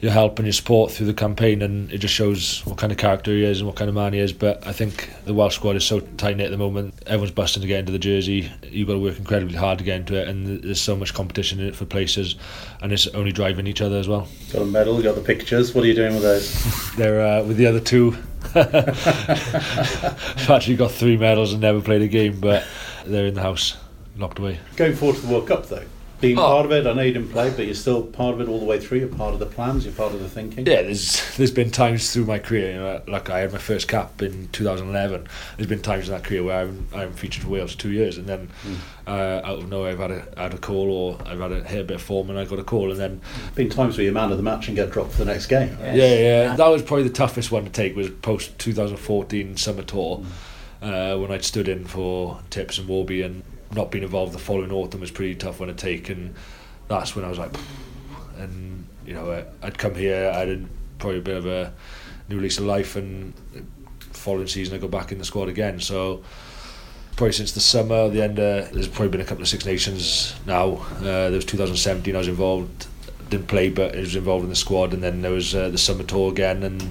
your 0.00 0.12
help 0.12 0.38
and 0.38 0.46
your 0.46 0.52
support 0.52 0.92
through 0.92 1.06
the 1.06 1.14
campaign 1.14 1.62
and 1.62 1.90
it 1.90 1.98
just 1.98 2.12
shows 2.12 2.60
what 2.66 2.76
kind 2.76 2.92
of 2.92 2.98
character 2.98 3.30
he 3.30 3.42
is 3.42 3.60
and 3.60 3.66
what 3.66 3.76
kind 3.76 3.88
of 3.88 3.94
man 3.94 4.12
he 4.12 4.18
is. 4.18 4.32
But 4.32 4.66
I 4.66 4.72
think 4.72 5.10
the 5.24 5.32
Welsh 5.32 5.54
squad 5.54 5.76
is 5.76 5.86
so 5.86 6.00
tight 6.00 6.36
knit 6.36 6.46
at 6.46 6.50
the 6.50 6.58
moment 6.58 6.94
everyone's 7.06 7.30
busting 7.30 7.62
to 7.62 7.66
get 7.66 7.80
into 7.80 7.92
the 7.92 7.98
jersey. 7.98 8.50
You've 8.62 8.88
got 8.88 8.94
to 8.94 8.98
work 8.98 9.18
incredibly 9.18 9.56
hard 9.56 9.78
to 9.78 9.84
get 9.84 9.96
into 10.00 10.14
it 10.20 10.28
and 10.28 10.62
there's 10.62 10.80
so 10.80 10.96
much 10.96 11.14
competition 11.14 11.60
in 11.60 11.68
it 11.68 11.76
for 11.76 11.86
places 11.86 12.36
and 12.82 12.92
it's 12.92 13.06
only 13.08 13.32
driving 13.32 13.66
each 13.66 13.80
other 13.80 13.96
as 13.96 14.06
well. 14.06 14.28
Got 14.52 14.62
a 14.62 14.66
medal 14.66 15.00
got 15.02 15.14
the 15.14 15.22
pictures. 15.22 15.74
What 15.74 15.84
are 15.84 15.88
you 15.88 15.94
doing 15.94 16.12
with 16.12 16.22
those? 16.22 16.96
They're 16.96 17.20
uh, 17.20 17.44
with 17.44 17.56
the 17.56 17.66
other 17.66 17.80
two. 17.80 18.16
I've 18.54 20.50
actually 20.50 20.76
got 20.76 20.92
three 20.92 21.16
medals 21.16 21.52
and 21.52 21.60
never 21.62 21.80
played 21.80 22.02
a 22.02 22.08
game 22.08 22.38
but 22.38 22.64
they're 23.04 23.26
in 23.26 23.34
the 23.34 23.42
house 23.42 23.76
locked 24.16 24.38
away. 24.38 24.60
Going 24.76 24.94
forward 24.94 25.16
to 25.16 25.22
the 25.22 25.32
World 25.32 25.48
Cup 25.48 25.66
though 25.66 25.84
being 26.20 26.38
oh. 26.38 26.42
part 26.42 26.64
of 26.64 26.72
it. 26.72 26.86
I 26.86 26.92
know 26.92 27.02
you 27.02 27.12
didn't 27.12 27.30
play, 27.30 27.50
but 27.50 27.66
you're 27.66 27.74
still 27.74 28.02
part 28.02 28.34
of 28.34 28.40
it 28.40 28.48
all 28.48 28.58
the 28.58 28.64
way 28.64 28.80
through. 28.80 29.00
You're 29.00 29.08
part 29.08 29.34
of 29.34 29.40
the 29.40 29.46
plans. 29.46 29.84
You're 29.84 29.94
part 29.94 30.14
of 30.14 30.20
the 30.20 30.28
thinking. 30.28 30.66
Yeah, 30.66 30.82
there's 30.82 31.36
there's 31.36 31.50
been 31.50 31.70
times 31.70 32.12
through 32.12 32.24
my 32.24 32.38
career, 32.38 32.72
you 32.72 32.78
know, 32.78 33.02
like 33.06 33.28
I 33.28 33.40
had 33.40 33.52
my 33.52 33.58
first 33.58 33.88
cap 33.88 34.22
in 34.22 34.48
2011. 34.48 35.26
There's 35.56 35.68
been 35.68 35.82
times 35.82 36.08
in 36.08 36.14
that 36.14 36.24
career 36.24 36.42
where 36.42 36.60
I'm 36.60 36.88
I'm 36.94 37.12
featured 37.12 37.42
for 37.42 37.50
Wales 37.50 37.72
for 37.72 37.78
two 37.78 37.90
years, 37.90 38.16
and 38.16 38.26
then 38.26 38.48
mm. 38.64 38.76
uh, 39.06 39.46
out 39.46 39.58
of 39.58 39.68
nowhere 39.68 39.92
I've 39.92 39.98
had 39.98 40.10
a 40.10 40.26
had 40.36 40.54
a 40.54 40.58
call 40.58 40.90
or 40.90 41.18
I've 41.26 41.40
had 41.40 41.52
a 41.52 41.64
hit 41.64 41.80
a 41.80 41.84
bit 41.84 41.96
of 41.96 42.02
form 42.02 42.30
and 42.30 42.38
I 42.38 42.44
got 42.44 42.58
a 42.58 42.64
call, 42.64 42.90
and 42.90 42.98
then 42.98 43.20
been 43.54 43.68
times 43.68 43.96
where 43.96 44.04
you're 44.04 44.14
man 44.14 44.30
of 44.30 44.36
the 44.36 44.42
match 44.42 44.68
and 44.68 44.76
get 44.76 44.90
dropped 44.90 45.12
for 45.12 45.18
the 45.18 45.26
next 45.26 45.46
game. 45.46 45.76
Yes. 45.80 45.96
Yeah, 45.96 46.14
yeah, 46.14 46.56
that 46.56 46.68
was 46.68 46.82
probably 46.82 47.04
the 47.04 47.14
toughest 47.14 47.50
one 47.50 47.64
to 47.64 47.70
take. 47.70 47.94
Was 47.94 48.10
post 48.10 48.58
2014 48.58 49.56
summer 49.56 49.82
tour. 49.82 50.18
Mm. 50.18 50.26
Uh, 50.82 51.18
when 51.18 51.32
I'd 51.32 51.42
stood 51.42 51.68
in 51.68 51.86
for 51.86 52.38
Tips 52.50 52.78
and 52.78 52.86
Warby 52.86 53.22
and 53.22 53.42
not 53.74 53.90
being 53.90 54.04
involved 54.04 54.32
the 54.32 54.38
following 54.38 54.72
autumn 54.72 55.00
was 55.00 55.10
pretty 55.10 55.34
tough 55.34 55.58
to 55.58 55.74
take 55.74 56.08
and 56.08 56.34
that's 56.88 57.16
when 57.16 57.24
I 57.24 57.28
was 57.28 57.38
like, 57.38 57.54
and 58.38 58.86
you 59.04 59.14
know, 59.14 59.44
I'd 59.62 59.78
come 59.78 59.94
here, 59.94 60.30
I 60.34 60.40
had 60.40 60.66
probably 60.98 61.18
a 61.18 61.22
bit 61.22 61.36
of 61.36 61.46
a 61.46 61.72
new 62.28 62.40
lease 62.40 62.58
of 62.58 62.64
life, 62.64 62.96
and 62.96 63.32
following 63.98 64.46
season 64.46 64.74
I 64.74 64.78
go 64.78 64.88
back 64.88 65.12
in 65.12 65.18
the 65.18 65.24
squad 65.24 65.48
again. 65.48 65.80
So 65.80 66.22
probably 67.16 67.32
since 67.32 67.52
the 67.52 67.60
summer, 67.60 68.08
the 68.08 68.22
end, 68.22 68.38
uh, 68.38 68.66
there's 68.72 68.88
probably 68.88 69.08
been 69.08 69.20
a 69.20 69.24
couple 69.24 69.42
of 69.42 69.48
Six 69.48 69.64
Nations 69.64 70.34
now. 70.46 70.74
Uh, 70.98 71.00
there 71.02 71.32
was 71.32 71.44
2017, 71.44 72.14
I 72.14 72.18
was 72.18 72.28
involved, 72.28 72.86
didn't 73.30 73.48
play, 73.48 73.70
but 73.70 73.96
I 73.96 74.00
was 74.00 74.16
involved 74.16 74.44
in 74.44 74.50
the 74.50 74.56
squad, 74.56 74.92
and 74.92 75.02
then 75.02 75.22
there 75.22 75.32
was 75.32 75.54
uh, 75.54 75.70
the 75.70 75.78
summer 75.78 76.02
tour 76.02 76.30
again, 76.30 76.62
and 76.62 76.82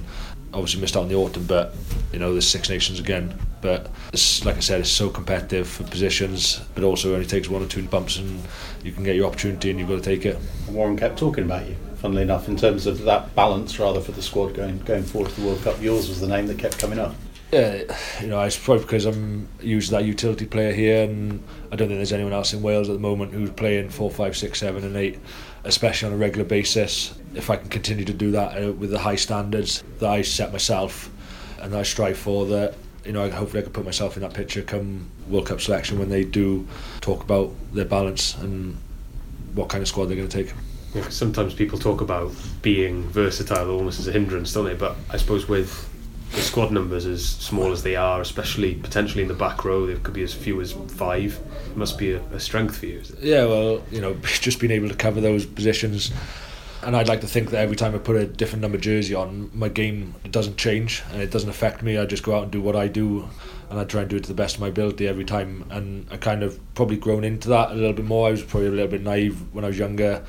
obviously 0.52 0.80
missed 0.80 0.96
out 0.96 1.02
in 1.02 1.08
the 1.08 1.14
autumn, 1.14 1.44
but 1.46 1.74
you 2.12 2.18
know, 2.18 2.32
there's 2.32 2.48
Six 2.48 2.68
Nations 2.68 2.98
again. 2.98 3.38
But 3.60 3.90
it's, 4.12 4.44
like 4.44 4.56
I 4.56 4.60
said, 4.60 4.80
it's 4.80 4.90
so 4.90 5.08
competitive 5.08 5.66
for 5.66 5.84
positions, 5.84 6.60
but 6.74 6.84
also 6.84 7.14
only 7.14 7.26
takes 7.26 7.48
one 7.48 7.62
or 7.62 7.66
two 7.66 7.82
bumps 7.82 8.18
and 8.18 8.42
you 8.84 8.92
can 8.92 9.02
get 9.02 9.16
your 9.16 9.26
opportunity 9.26 9.70
and 9.70 9.78
you've 9.78 9.88
got 9.88 9.96
to 9.96 10.02
take 10.02 10.26
it. 10.26 10.38
Warren 10.68 10.96
kept 10.96 11.18
talking 11.18 11.44
about 11.44 11.66
you, 11.66 11.76
funnily 11.96 12.22
enough, 12.22 12.48
in 12.48 12.56
terms 12.56 12.86
of 12.86 13.02
that 13.02 13.34
balance 13.34 13.78
rather 13.78 14.00
for 14.00 14.12
the 14.12 14.22
squad 14.22 14.54
going 14.54 14.78
going 14.80 15.02
forward 15.02 15.30
to 15.30 15.40
the 15.40 15.46
World 15.46 15.62
Cup. 15.62 15.80
Yours 15.80 16.08
was 16.08 16.20
the 16.20 16.28
name 16.28 16.46
that 16.46 16.58
kept 16.58 16.78
coming 16.78 16.98
up. 16.98 17.14
Yeah, 17.52 17.82
you 18.20 18.26
know, 18.26 18.40
it's 18.42 18.58
probably 18.58 18.82
because 18.82 19.06
I'm 19.06 19.48
used 19.60 19.92
that 19.92 20.04
utility 20.04 20.46
player 20.46 20.72
here, 20.72 21.04
and 21.04 21.42
I 21.70 21.76
don't 21.76 21.86
think 21.86 21.98
there's 21.98 22.12
anyone 22.12 22.32
else 22.32 22.52
in 22.52 22.60
Wales 22.60 22.88
at 22.88 22.94
the 22.94 22.98
moment 22.98 23.32
who's 23.32 23.50
playing 23.50 23.88
four, 23.90 24.10
five, 24.10 24.36
six, 24.36 24.58
seven, 24.58 24.82
and 24.82 24.96
eight, 24.96 25.20
especially 25.62 26.08
on 26.08 26.14
a 26.14 26.16
regular 26.16 26.44
basis. 26.44 27.16
If 27.34 27.48
I 27.48 27.56
can 27.56 27.68
continue 27.68 28.04
to 28.04 28.12
do 28.12 28.32
that 28.32 28.62
uh, 28.62 28.72
with 28.72 28.90
the 28.90 28.98
high 28.98 29.14
standards 29.16 29.84
that 30.00 30.10
I 30.10 30.22
set 30.22 30.50
myself 30.50 31.08
and 31.60 31.74
I 31.74 31.84
strive 31.84 32.18
for, 32.18 32.46
that 32.46 32.74
you 33.06 33.12
know, 33.12 33.30
hopefully 33.30 33.60
I 33.60 33.64
can 33.64 33.72
put 33.72 33.84
myself 33.84 34.16
in 34.16 34.22
that 34.22 34.34
picture 34.34 34.62
come 34.62 35.10
World 35.28 35.46
Cup 35.46 35.60
selection 35.60 35.98
when 35.98 36.08
they 36.08 36.24
do 36.24 36.66
talk 37.00 37.22
about 37.22 37.52
their 37.72 37.84
balance 37.84 38.36
and 38.36 38.76
what 39.54 39.68
kind 39.68 39.82
of 39.82 39.88
squad 39.88 40.06
they're 40.06 40.16
going 40.16 40.28
to 40.28 40.44
take. 40.44 40.52
Yeah, 40.94 41.08
sometimes 41.08 41.54
people 41.54 41.78
talk 41.78 42.00
about 42.00 42.32
being 42.62 43.02
versatile 43.04 43.70
almost 43.70 44.00
as 44.00 44.08
a 44.08 44.12
hindrance, 44.12 44.52
don't 44.52 44.64
they? 44.64 44.74
But 44.74 44.96
I 45.10 45.16
suppose 45.16 45.48
with 45.48 45.88
the 46.32 46.40
squad 46.40 46.72
numbers 46.72 47.06
as 47.06 47.24
small 47.24 47.72
as 47.72 47.82
they 47.82 47.96
are, 47.96 48.20
especially 48.20 48.74
potentially 48.74 49.22
in 49.22 49.28
the 49.28 49.34
back 49.34 49.64
row, 49.64 49.86
there 49.86 49.96
could 49.96 50.14
be 50.14 50.22
as 50.22 50.34
few 50.34 50.60
as 50.60 50.72
five. 50.72 51.38
It 51.70 51.76
must 51.76 51.98
be 51.98 52.12
a, 52.12 52.22
a 52.32 52.40
strength 52.40 52.78
for 52.78 52.86
you. 52.86 53.02
Yeah, 53.20 53.44
well, 53.44 53.82
you 53.90 54.00
know, 54.00 54.14
just 54.24 54.58
being 54.60 54.72
able 54.72 54.88
to 54.88 54.94
cover 54.94 55.20
those 55.20 55.46
positions 55.46 56.10
and 56.86 56.96
I'd 56.96 57.08
like 57.08 57.20
to 57.22 57.26
think 57.26 57.50
that 57.50 57.58
every 57.58 57.74
time 57.74 57.96
I 57.96 57.98
put 57.98 58.14
a 58.14 58.26
different 58.26 58.62
number 58.62 58.78
jersey 58.78 59.12
on, 59.12 59.50
my 59.52 59.68
game 59.68 60.14
doesn't 60.30 60.56
change 60.56 61.02
and 61.10 61.20
it 61.20 61.32
doesn't 61.32 61.50
affect 61.50 61.82
me. 61.82 61.98
I 61.98 62.06
just 62.06 62.22
go 62.22 62.36
out 62.36 62.44
and 62.44 62.52
do 62.52 62.60
what 62.60 62.76
I 62.76 62.86
do, 62.86 63.28
and 63.68 63.80
I 63.80 63.82
try 63.82 64.02
and 64.02 64.10
do 64.10 64.14
it 64.14 64.22
to 64.22 64.28
the 64.28 64.34
best 64.34 64.54
of 64.54 64.60
my 64.60 64.68
ability 64.68 65.08
every 65.08 65.24
time. 65.24 65.64
And 65.70 66.06
I 66.12 66.16
kind 66.16 66.44
of 66.44 66.60
probably 66.74 66.96
grown 66.96 67.24
into 67.24 67.48
that 67.48 67.72
a 67.72 67.74
little 67.74 67.92
bit 67.92 68.04
more. 68.04 68.28
I 68.28 68.30
was 68.30 68.44
probably 68.44 68.68
a 68.68 68.70
little 68.70 68.86
bit 68.86 69.02
naive 69.02 69.52
when 69.52 69.64
I 69.64 69.68
was 69.68 69.78
younger, 69.78 70.24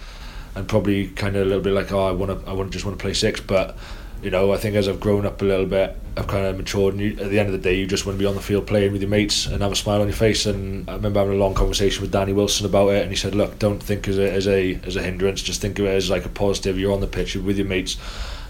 and 0.56 0.68
probably 0.68 1.10
kind 1.10 1.36
of 1.36 1.44
a 1.44 1.46
little 1.46 1.62
bit 1.62 1.74
like, 1.74 1.92
oh, 1.92 2.08
I 2.08 2.12
want 2.12 2.44
to, 2.44 2.50
I 2.50 2.54
want 2.54 2.72
just 2.72 2.86
want 2.86 2.98
to 2.98 3.02
play 3.02 3.14
six, 3.14 3.40
but 3.40 3.78
you 4.22 4.32
know, 4.32 4.52
I 4.52 4.58
think 4.58 4.76
as 4.76 4.88
I've 4.88 5.00
grown 5.00 5.26
up 5.26 5.42
a 5.42 5.46
little 5.46 5.66
bit, 5.66 5.96
I've 6.16 6.28
kind 6.28 6.46
of 6.46 6.58
matured. 6.58 6.96
And 6.96 7.02
you, 7.02 7.12
at 7.12 7.30
the 7.30 7.40
end 7.40 7.48
of 7.48 7.52
the 7.52 7.60
day, 7.60 7.76
you 7.76 7.86
just 7.86 8.06
want 8.06 8.18
to 8.18 8.20
be 8.20 8.26
on 8.26 8.36
the 8.36 8.42
field 8.42 8.66
playing 8.66 8.92
with 8.92 9.02
your 9.02 9.10
mates 9.10 9.46
and 9.46 9.62
have 9.62 9.72
a 9.72 9.76
smile 9.76 10.02
on 10.02 10.08
your 10.08 10.16
face. 10.16 10.46
And 10.46 10.90
I 10.90 10.96
remember 10.96 11.20
having 11.20 11.36
a 11.36 11.38
long 11.38 11.54
conversation 11.54 12.02
with 12.02 12.12
Danny 12.12 12.34
Wilson 12.34 12.66
about 12.66 12.90
it, 12.90 13.04
and 13.04 13.12
he 13.12 13.16
said, 13.16 13.36
"Look, 13.36 13.60
don't 13.60 13.82
think 13.82 14.08
as 14.08 14.18
a 14.18 14.32
as 14.32 14.48
a 14.48 14.80
as 14.86 14.96
a 14.96 15.04
hindrance. 15.04 15.42
Just 15.42 15.62
think 15.62 15.78
of 15.80 15.86
it 15.86 15.90
as 15.90 16.10
like 16.10 16.26
a 16.26 16.30
positive. 16.30 16.80
You're 16.80 16.94
on 16.94 17.02
the 17.02 17.08
pitch, 17.08 17.36
you're 17.36 17.44
with 17.44 17.58
your 17.58 17.68
mates, 17.68 17.98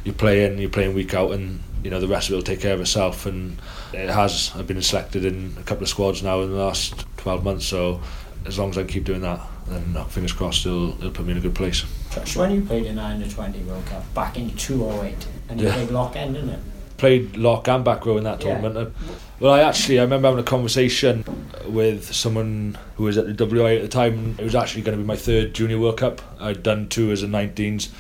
you're 0.03 0.15
playing, 0.15 0.57
you're 0.59 0.69
playing 0.69 0.95
week 0.95 1.13
out, 1.13 1.31
and 1.31 1.59
you 1.83 1.89
know 1.89 2.00
the 2.00 2.07
rest 2.07 2.29
of 2.29 2.33
it 2.33 2.36
will 2.38 2.43
take 2.43 2.62
care 2.62 2.74
of 2.74 2.81
itself." 2.81 3.25
And 3.25 3.59
it 3.93 4.09
has. 4.09 4.51
I've 4.55 4.67
been 4.67 4.81
selected 4.81 5.25
in 5.25 5.55
a 5.59 5.63
couple 5.63 5.83
of 5.83 5.89
squads 5.89 6.24
now 6.24 6.41
in 6.41 6.51
the 6.51 6.57
last 6.57 7.05
12 7.17 7.43
months. 7.43 7.65
So 7.65 8.00
as 8.46 8.58
long 8.58 8.70
as 8.70 8.77
I 8.77 8.84
keep 8.84 9.03
doing 9.03 9.22
that, 9.22 9.39
then 9.67 10.06
fingers 10.06 10.32
crossed, 10.32 10.65
it'll, 10.65 10.98
it'll 11.00 11.12
put 11.12 11.25
me 11.25 11.34
in 11.34 11.38
a 11.38 11.41
good 11.41 11.56
place. 11.56 11.84
So 12.25 12.39
when 12.41 12.51
you 12.51 12.62
played 12.62 12.86
in 12.86 12.98
under 12.98 13.27
20 13.27 13.60
World 13.63 13.86
Cup 13.86 14.13
back 14.13 14.38
in 14.38 14.56
208, 14.56 15.27
and 15.50 15.60
you 15.60 15.67
yeah. 15.67 15.74
played 15.74 15.91
lock 15.91 16.15
end, 16.15 16.36
didn't 16.36 16.50
it? 16.50 16.60
Played 16.98 17.38
lock 17.38 17.67
and 17.67 17.86
back 17.86 18.06
row 18.06 18.17
in 18.17 18.24
that 18.24 18.41
tournament. 18.41 18.75
Yeah. 18.75 18.82
Uh, 18.82 19.17
well, 19.39 19.53
I 19.53 19.62
actually 19.62 20.00
I 20.00 20.03
remember 20.03 20.29
having 20.29 20.41
a 20.41 20.48
conversation 20.48 21.24
with 21.67 22.12
someone 22.13 22.75
who 22.96 23.03
was 23.03 23.20
at 23.20 23.38
the 23.38 23.46
WA 23.46 23.67
at 23.67 23.84
the 23.84 23.88
time. 23.88 24.36
It 24.39 24.44
was 24.44 24.56
actually 24.56 24.82
going 24.82 24.98
to 24.98 25.03
be 25.03 25.08
my 25.08 25.15
third 25.15 25.53
Junior 25.53 25.77
World 25.77 25.98
Cup. 25.98 26.22
I'd 26.39 26.63
done 26.63 26.89
two 26.89 27.12
as 27.12 27.22
a 27.22 27.27
19s, 27.27 27.91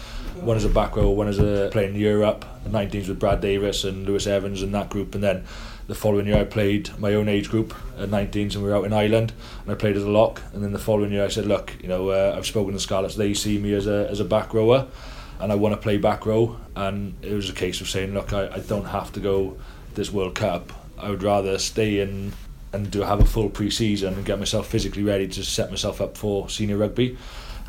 one 0.41 0.57
as 0.57 0.65
a 0.65 0.69
back 0.69 0.95
row, 0.95 1.11
one 1.11 1.27
as 1.27 1.37
a 1.37 1.69
playing 1.71 1.93
Europe. 1.93 2.43
The 2.63 2.71
19s 2.71 3.07
with 3.07 3.19
Brad 3.19 3.39
Davis 3.39 3.83
and 3.83 4.07
Lewis 4.07 4.25
Evans 4.25 4.63
and 4.63 4.73
that 4.73 4.89
group, 4.89 5.13
and 5.13 5.23
then 5.23 5.45
the 5.87 5.95
following 5.95 6.27
year 6.27 6.37
I 6.37 6.43
played 6.43 6.97
my 6.99 7.13
own 7.13 7.29
age 7.29 7.49
group 7.49 7.73
at 7.97 8.09
19s 8.09 8.53
and 8.53 8.63
we 8.63 8.69
were 8.69 8.75
out 8.75 8.83
in 8.83 8.93
Ireland 8.93 9.31
and 9.61 9.71
I 9.71 9.75
played 9.75 9.95
as 9.95 10.03
a 10.03 10.09
lock. 10.09 10.41
And 10.53 10.63
then 10.63 10.73
the 10.73 10.79
following 10.79 11.11
year 11.11 11.23
I 11.23 11.29
said 11.29 11.45
look 11.45 11.73
you 11.81 11.87
know 11.87 12.09
uh, 12.09 12.35
I've 12.37 12.45
spoken 12.45 12.73
to 12.73 12.79
Scarlets. 12.79 13.15
They 13.15 13.33
see 13.33 13.57
me 13.57 13.73
as 13.73 13.87
a, 13.87 14.07
as 14.09 14.19
a 14.19 14.25
back 14.25 14.53
rower 14.53 14.87
and 15.39 15.51
I 15.51 15.55
want 15.55 15.73
to 15.73 15.81
play 15.81 15.97
back 15.97 16.25
row. 16.25 16.57
And 16.75 17.15
it 17.21 17.33
was 17.33 17.49
a 17.49 17.53
case 17.53 17.79
of 17.81 17.89
saying 17.89 18.13
look 18.13 18.33
I, 18.33 18.53
I 18.53 18.59
don't 18.59 18.85
have 18.85 19.13
to 19.13 19.19
go 19.19 19.57
this 19.95 20.11
World 20.11 20.35
Cup. 20.35 20.73
I 20.97 21.09
would 21.09 21.23
rather 21.23 21.57
stay 21.57 22.01
in 22.01 22.33
and 22.73 22.91
do 22.91 23.01
have 23.01 23.21
a 23.21 23.25
full 23.25 23.49
pre-season 23.49 24.13
and 24.15 24.25
get 24.25 24.39
myself 24.39 24.67
physically 24.67 25.03
ready 25.03 25.27
to 25.27 25.43
set 25.43 25.69
myself 25.69 26.01
up 26.01 26.17
for 26.17 26.49
senior 26.49 26.77
rugby 26.77 27.17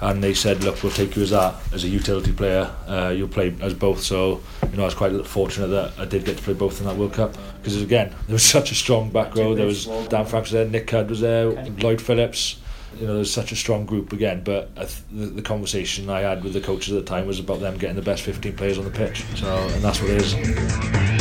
and 0.00 0.23
they 0.23 0.35
said, 0.35 0.62
look, 0.62 0.83
we'll 0.83 0.93
take 0.93 1.17
you 1.17 1.23
as 1.23 1.31
that 1.31 1.55
as 1.73 1.85
a 1.85 1.88
utility 1.88 2.33
player. 2.33 2.71
Uh, 2.87 3.12
you'll 3.17 3.28
play 3.28 3.55
as 3.61 3.75
both. 3.75 4.00
So 4.00 4.40
you 4.71 4.76
know, 4.76 4.83
I 4.83 4.87
was 4.87 4.95
quite 4.95 5.26
fortunate 5.26 5.69
that 5.69 5.99
I 5.99 6.05
did 6.05 6.25
get 6.25 6.37
to 6.37 6.43
play 6.43 6.55
both 6.55 6.81
in 6.81 6.87
that 6.87 6.97
World 6.97 7.14
Cup 7.14 7.37
because 7.59 7.81
again, 7.83 8.14
there 8.26 8.35
was 8.35 8.43
such 8.59 8.71
a 8.71 8.75
strong 8.75 9.11
back 9.11 9.35
row. 9.35 9.55
There 9.55 9.67
was 9.67 9.87
Dan 10.09 10.26
Franks 10.26 10.50
there, 10.50 10.67
Nick 10.67 10.87
Cudd 10.87 11.09
was 11.09 11.21
there, 11.21 11.47
Lloyd 11.47 12.00
Phillips. 12.00 12.61
You 12.99 13.07
know, 13.07 13.17
there's 13.17 13.33
such 13.33 13.52
a 13.52 13.57
strong 13.57 13.85
group 13.85 14.12
again. 14.12 14.43
But 14.43 14.75
th- 14.76 15.02
the, 15.12 15.26
the 15.26 15.43
conversation 15.43 16.09
I 16.09 16.21
had 16.21 16.43
with 16.43 16.55
the 16.55 16.61
coaches 16.61 16.95
at 16.95 17.05
the 17.05 17.09
time 17.09 17.26
was 17.26 17.38
about 17.38 17.61
them 17.61 17.76
getting 17.76 17.97
the 17.97 18.02
best 18.02 18.23
15 18.23 18.57
players 18.57 18.78
on 18.78 18.85
the 18.85 18.90
pitch. 18.90 19.25
So, 19.37 19.57
and 19.57 19.83
that's 19.83 20.00
what 20.00 20.11
it 20.11 20.23
is. 20.23 21.18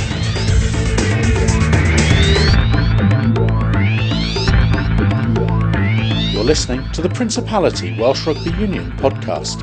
Listening 6.47 6.89
to 6.93 7.01
the 7.01 7.09
Principality 7.09 7.99
Welsh 7.99 8.25
Rugby 8.25 8.51
Union 8.51 8.89
podcast. 8.93 9.61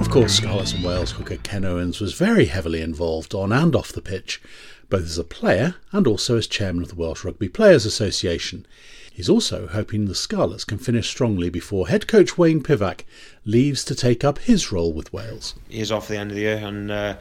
Of 0.00 0.08
course, 0.08 0.32
Scarlets 0.32 0.72
and 0.72 0.82
Wales 0.82 1.10
hooker 1.10 1.36
Ken 1.36 1.66
Owens 1.66 2.00
was 2.00 2.14
very 2.14 2.46
heavily 2.46 2.80
involved 2.80 3.34
on 3.34 3.52
and 3.52 3.76
off 3.76 3.92
the 3.92 4.00
pitch, 4.00 4.40
both 4.88 5.02
as 5.02 5.18
a 5.18 5.24
player 5.24 5.74
and 5.92 6.06
also 6.06 6.38
as 6.38 6.46
chairman 6.46 6.82
of 6.82 6.88
the 6.88 6.94
Welsh 6.94 7.22
Rugby 7.22 7.50
Players 7.50 7.84
Association. 7.84 8.64
He's 9.12 9.28
also 9.28 9.66
hoping 9.66 10.06
the 10.06 10.14
Scarlets 10.14 10.64
can 10.64 10.78
finish 10.78 11.06
strongly 11.06 11.50
before 11.50 11.88
head 11.88 12.08
coach 12.08 12.38
Wayne 12.38 12.62
Pivac 12.62 13.02
leaves 13.44 13.84
to 13.84 13.94
take 13.94 14.24
up 14.24 14.38
his 14.38 14.72
role 14.72 14.94
with 14.94 15.12
Wales. 15.12 15.54
He's 15.68 15.92
off 15.92 16.08
the 16.08 16.16
end 16.16 16.30
of 16.30 16.36
the 16.36 16.44
year 16.44 16.62
and 16.64 16.90
uh, 16.90 17.16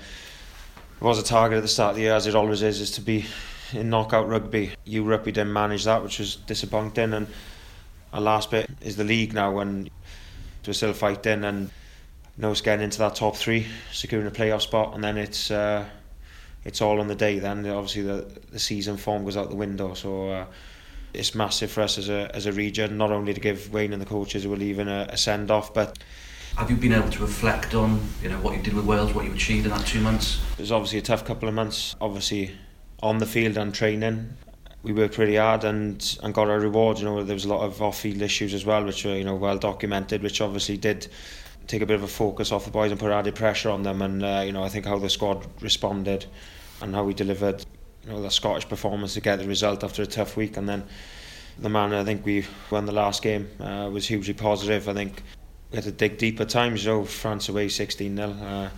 it 1.01 1.03
was 1.03 1.19
a 1.19 1.23
target 1.23 1.57
at 1.57 1.63
the 1.63 1.67
start 1.67 1.89
of 1.89 1.95
the 1.97 2.03
year, 2.03 2.13
as 2.13 2.27
it 2.27 2.33
always 2.33 2.61
is, 2.61 2.79
is 2.79 2.91
to 2.91 3.01
be 3.01 3.25
in 3.73 3.89
knockout 3.89 4.27
rugby. 4.27 4.73
Europe, 4.85 5.25
we 5.25 5.31
didn't 5.31 5.53
manage 5.53 5.85
that, 5.85 6.03
which 6.03 6.19
was 6.19 6.35
disappointing. 6.35 7.13
And 7.13 7.27
our 8.13 8.21
last 8.21 8.51
bit 8.51 8.69
is 8.81 8.95
the 8.95 9.03
league 9.03 9.33
now, 9.33 9.59
and 9.59 9.89
we're 10.65 10.73
still 10.73 10.93
fighting. 10.93 11.43
And 11.43 11.69
you 12.37 12.41
know, 12.41 12.51
it's 12.51 12.61
getting 12.61 12.83
into 12.83 12.99
that 12.99 13.15
top 13.15 13.35
three, 13.35 13.67
securing 13.91 14.27
a 14.27 14.31
playoff 14.31 14.61
spot, 14.61 14.93
and 14.93 15.03
then 15.03 15.17
it's 15.17 15.51
uh, 15.51 15.85
it's 16.63 16.81
all 16.81 16.99
on 16.99 17.07
the 17.07 17.15
day. 17.15 17.39
Then 17.39 17.65
obviously 17.67 18.03
the 18.03 18.25
the 18.51 18.59
season 18.59 18.97
form 18.97 19.23
goes 19.23 19.37
out 19.37 19.49
the 19.49 19.55
window. 19.55 19.93
So. 19.93 20.29
Uh, 20.29 20.45
it's 21.17 21.33
massive 21.33 21.71
for 21.71 21.79
us 21.79 21.97
as 21.97 22.09
a 22.09 22.29
as 22.35 22.45
a 22.45 22.51
region, 22.51 22.97
not 22.97 23.09
only 23.09 23.33
to 23.33 23.39
give 23.39 23.71
Wayne 23.71 23.93
and 23.93 24.01
the 24.01 24.05
coaches 24.05 24.43
who 24.43 24.51
are 24.51 24.57
leaving 24.57 24.89
a, 24.89 25.07
a 25.09 25.15
send 25.15 25.49
off, 25.49 25.73
but 25.73 25.97
have 26.57 26.69
you 26.69 26.77
been 26.77 26.93
able 26.93 27.09
to 27.09 27.21
reflect 27.21 27.73
on 27.73 28.01
you 28.21 28.29
know 28.29 28.39
what 28.39 28.55
you 28.55 28.63
did 28.63 28.73
with 28.73 28.85
Wales, 28.85 29.13
what 29.13 29.25
you 29.25 29.33
achieved 29.33 29.65
in 29.65 29.71
that 29.71 29.85
two 29.85 29.99
months? 29.99 30.41
It 30.53 30.61
was 30.61 30.71
obviously 30.71 30.99
a 30.99 31.01
tough 31.01 31.25
couple 31.25 31.49
of 31.49 31.55
months. 31.55 31.95
Obviously, 31.99 32.51
on 33.01 33.17
the 33.17 33.25
field 33.25 33.57
and 33.57 33.73
training, 33.73 34.35
we 34.83 34.93
worked 34.93 35.17
really 35.17 35.35
hard 35.35 35.63
and 35.63 36.17
and 36.23 36.33
got 36.33 36.49
our 36.49 36.59
reward. 36.59 36.99
You 36.99 37.05
know, 37.05 37.23
there 37.23 37.33
was 37.33 37.45
a 37.45 37.49
lot 37.49 37.63
of 37.63 37.81
off-field 37.81 38.21
issues 38.21 38.53
as 38.53 38.65
well, 38.65 38.83
which 38.83 39.03
were 39.05 39.15
you 39.15 39.23
know 39.23 39.35
well 39.35 39.57
documented, 39.57 40.21
which 40.21 40.41
obviously 40.41 40.77
did 40.77 41.07
take 41.67 41.81
a 41.81 41.85
bit 41.85 41.95
of 41.95 42.03
a 42.03 42.07
focus 42.07 42.51
off 42.51 42.65
the 42.65 42.71
boys 42.71 42.91
and 42.91 42.99
put 42.99 43.11
added 43.11 43.35
pressure 43.35 43.69
on 43.69 43.83
them. 43.83 44.01
And 44.01 44.23
uh, 44.23 44.43
you 44.45 44.51
know, 44.51 44.63
I 44.63 44.69
think 44.69 44.85
how 44.85 44.99
the 44.99 45.09
squad 45.09 45.45
responded 45.61 46.25
and 46.81 46.93
how 46.93 47.03
we 47.03 47.13
delivered 47.13 47.65
you 48.05 48.11
know, 48.11 48.21
the 48.21 48.29
Scottish 48.29 48.67
performance 48.67 49.13
to 49.15 49.21
get 49.21 49.39
the 49.39 49.47
result 49.47 49.83
after 49.83 50.03
a 50.03 50.05
tough 50.05 50.37
week. 50.37 50.57
And 50.57 50.69
then 50.69 50.83
the 51.57 51.69
manner 51.69 51.97
I 51.97 52.03
think 52.03 52.25
we 52.25 52.45
won 52.69 52.85
the 52.85 52.91
last 52.91 53.23
game 53.23 53.49
uh, 53.59 53.89
was 53.91 54.07
hugely 54.07 54.33
positive. 54.33 54.87
I 54.87 54.93
think 54.93 55.23
we 55.71 55.77
had 55.77 55.85
to 55.85 55.91
dig 55.91 56.17
deep 56.17 56.39
at 56.39 56.49
times. 56.49 56.85
You 56.85 56.91
know, 56.91 57.05
France 57.05 57.49
away 57.49 57.69
16 57.69 58.15
0. 58.15 58.29
Uh, 58.29 58.69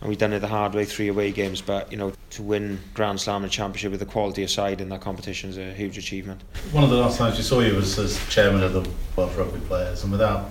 and 0.00 0.08
we've 0.08 0.18
done 0.18 0.32
it 0.32 0.40
the 0.40 0.48
hard 0.48 0.74
way, 0.74 0.84
three 0.84 1.08
away 1.08 1.32
games. 1.32 1.60
But 1.60 1.90
you 1.90 1.98
know, 1.98 2.12
to 2.30 2.42
win 2.42 2.78
Grand 2.94 3.20
Slam 3.20 3.42
and 3.42 3.52
Championship 3.52 3.90
with 3.90 4.00
the 4.00 4.06
quality 4.06 4.42
aside 4.42 4.80
in 4.80 4.88
that 4.90 5.00
competition 5.00 5.50
is 5.50 5.58
a 5.58 5.72
huge 5.72 5.98
achievement. 5.98 6.42
One 6.72 6.84
of 6.84 6.90
the 6.90 6.96
last 6.96 7.18
times 7.18 7.36
we 7.36 7.42
saw 7.42 7.60
you 7.60 7.74
was 7.74 7.98
as 7.98 8.18
chairman 8.28 8.62
of 8.62 8.72
the 8.72 8.88
World 9.16 9.34
Rugby 9.34 9.60
Players, 9.60 10.02
and 10.02 10.12
without 10.12 10.50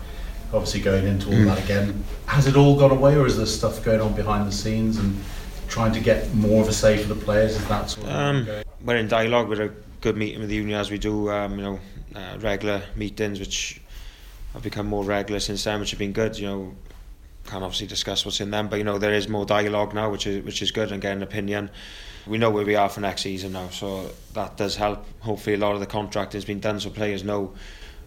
obviously 0.54 0.82
going 0.82 1.06
into 1.08 1.28
all 1.28 1.34
mm. 1.34 1.46
that 1.46 1.64
again, 1.64 2.04
has 2.28 2.48
it 2.48 2.56
all 2.56 2.78
gone 2.78 2.92
away, 2.92 3.16
or 3.16 3.26
is 3.26 3.38
there 3.38 3.46
stuff 3.46 3.84
going 3.84 4.02
on 4.02 4.14
behind 4.14 4.48
the 4.48 4.52
scenes 4.52 4.98
and 4.98 5.16
trying 5.68 5.92
to 5.92 6.00
get 6.00 6.34
more 6.36 6.62
of 6.62 6.68
a 6.68 6.74
say 6.74 6.98
for 6.98 7.14
the 7.14 7.20
players? 7.24 7.56
Is 7.56 7.68
that 7.68 7.90
sort 7.90 8.08
of 8.08 8.14
um, 8.14 8.48
we're 8.84 8.98
in 8.98 9.08
dialogue 9.08 9.50
with 9.50 9.60
a 9.60 9.74
good 10.02 10.18
meeting 10.18 10.40
with 10.40 10.50
the 10.50 10.56
union 10.56 10.78
as 10.80 10.92
we 10.92 10.98
do, 10.98 11.30
um, 11.30 11.58
you 11.58 11.64
know, 11.64 11.80
uh, 12.16 12.38
regular 12.40 12.84
meetings 12.96 13.40
which 13.40 13.82
have 14.54 14.62
become 14.62 14.86
more 14.86 15.04
regular 15.04 15.40
since 15.40 15.64
then, 15.64 15.80
which 15.80 15.92
have 15.92 16.00
been 16.00 16.12
good. 16.12 16.38
You 16.38 16.48
know, 16.48 16.76
can't 17.46 17.64
obviously 17.64 17.88
discuss 17.88 18.26
what's 18.26 18.40
in 18.40 18.52
them, 18.52 18.68
but 18.68 18.78
you 18.78 18.84
know 18.84 18.98
there 18.98 19.14
is 19.14 19.28
more 19.28 19.46
dialogue 19.46 19.94
now, 19.94 20.10
which 20.10 20.28
is 20.28 20.44
which 20.44 20.62
is 20.62 20.72
good, 20.72 20.92
and 20.92 21.02
getting 21.02 21.18
an 21.18 21.24
opinion. 21.24 21.70
We 22.26 22.38
know 22.38 22.50
where 22.50 22.66
we 22.66 22.76
are 22.76 22.88
for 22.88 23.02
next 23.02 23.24
season 23.24 23.52
now, 23.54 23.70
so 23.70 24.12
that 24.34 24.56
does 24.56 24.76
help. 24.76 25.06
Hopefully, 25.20 25.56
a 25.56 25.60
lot 25.60 25.74
of 25.74 25.82
the 25.82 25.86
contracting 25.86 26.38
has 26.38 26.46
been 26.46 26.62
done, 26.62 26.80
so 26.80 26.90
players 26.90 27.24
know 27.24 27.54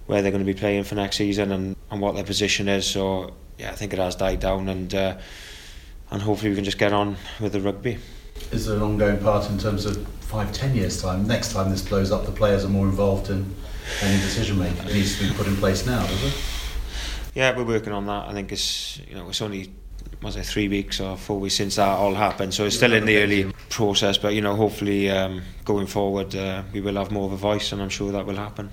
where 0.06 0.22
they're 0.22 0.30
going 0.30 0.44
to 0.44 0.52
be 0.52 0.58
playing 0.58 0.84
for 0.84 0.94
next 0.94 1.16
season 1.16 1.52
and, 1.52 1.76
and 1.90 2.00
what 2.00 2.14
their 2.14 2.24
position 2.24 2.68
is. 2.68 2.86
So 2.86 3.34
yeah, 3.58 3.70
I 3.70 3.74
think 3.74 3.92
it 3.92 3.98
has 3.98 4.16
died 4.16 4.40
down, 4.40 4.68
and 4.68 4.94
uh, 4.94 5.18
and 6.10 6.22
hopefully 6.22 6.50
we 6.50 6.56
can 6.56 6.64
just 6.64 6.78
get 6.78 6.92
on 6.92 7.16
with 7.40 7.52
the 7.52 7.60
rugby. 7.60 7.98
Is 8.52 8.66
there 8.66 8.76
an 8.76 8.82
ongoing 8.82 9.18
part 9.18 9.50
in 9.50 9.58
terms 9.58 9.84
of 9.84 10.06
five, 10.20 10.52
ten 10.52 10.74
years 10.74 11.02
time? 11.02 11.26
Next 11.26 11.52
time 11.52 11.70
this 11.70 11.82
blows 11.82 12.10
up, 12.10 12.24
the 12.24 12.32
players 12.32 12.64
are 12.64 12.68
more 12.68 12.86
involved 12.86 13.30
in 13.30 13.54
any 14.02 14.16
decision 14.18 14.58
making. 14.58 14.88
It 14.88 14.94
needs 14.94 15.18
to 15.18 15.28
be 15.28 15.34
put 15.34 15.46
in 15.46 15.56
place 15.56 15.86
now, 15.86 16.00
doesn't 16.06 16.28
it? 16.28 16.55
Yeah, 17.36 17.54
we're 17.54 17.64
working 17.64 17.92
on 17.92 18.06
that. 18.06 18.28
I 18.28 18.32
think 18.32 18.50
it's 18.50 18.98
you 19.06 19.14
know 19.14 19.28
it's 19.28 19.42
only 19.42 19.70
was 20.22 20.36
it 20.36 20.46
three 20.46 20.68
weeks 20.68 21.00
or 21.00 21.18
four 21.18 21.38
weeks 21.38 21.56
since 21.56 21.76
that 21.76 21.86
all 21.86 22.14
happened, 22.14 22.54
so 22.54 22.64
it's 22.64 22.76
still 22.76 22.94
in 22.94 23.04
the 23.04 23.18
early 23.18 23.52
process. 23.68 24.16
But 24.16 24.32
you 24.32 24.40
know, 24.40 24.56
hopefully 24.56 25.10
um, 25.10 25.42
going 25.66 25.86
forward, 25.86 26.34
uh, 26.34 26.62
we 26.72 26.80
will 26.80 26.94
have 26.94 27.10
more 27.10 27.26
of 27.26 27.32
a 27.32 27.36
voice, 27.36 27.72
and 27.72 27.82
I'm 27.82 27.90
sure 27.90 28.10
that 28.10 28.24
will 28.24 28.36
happen. 28.36 28.70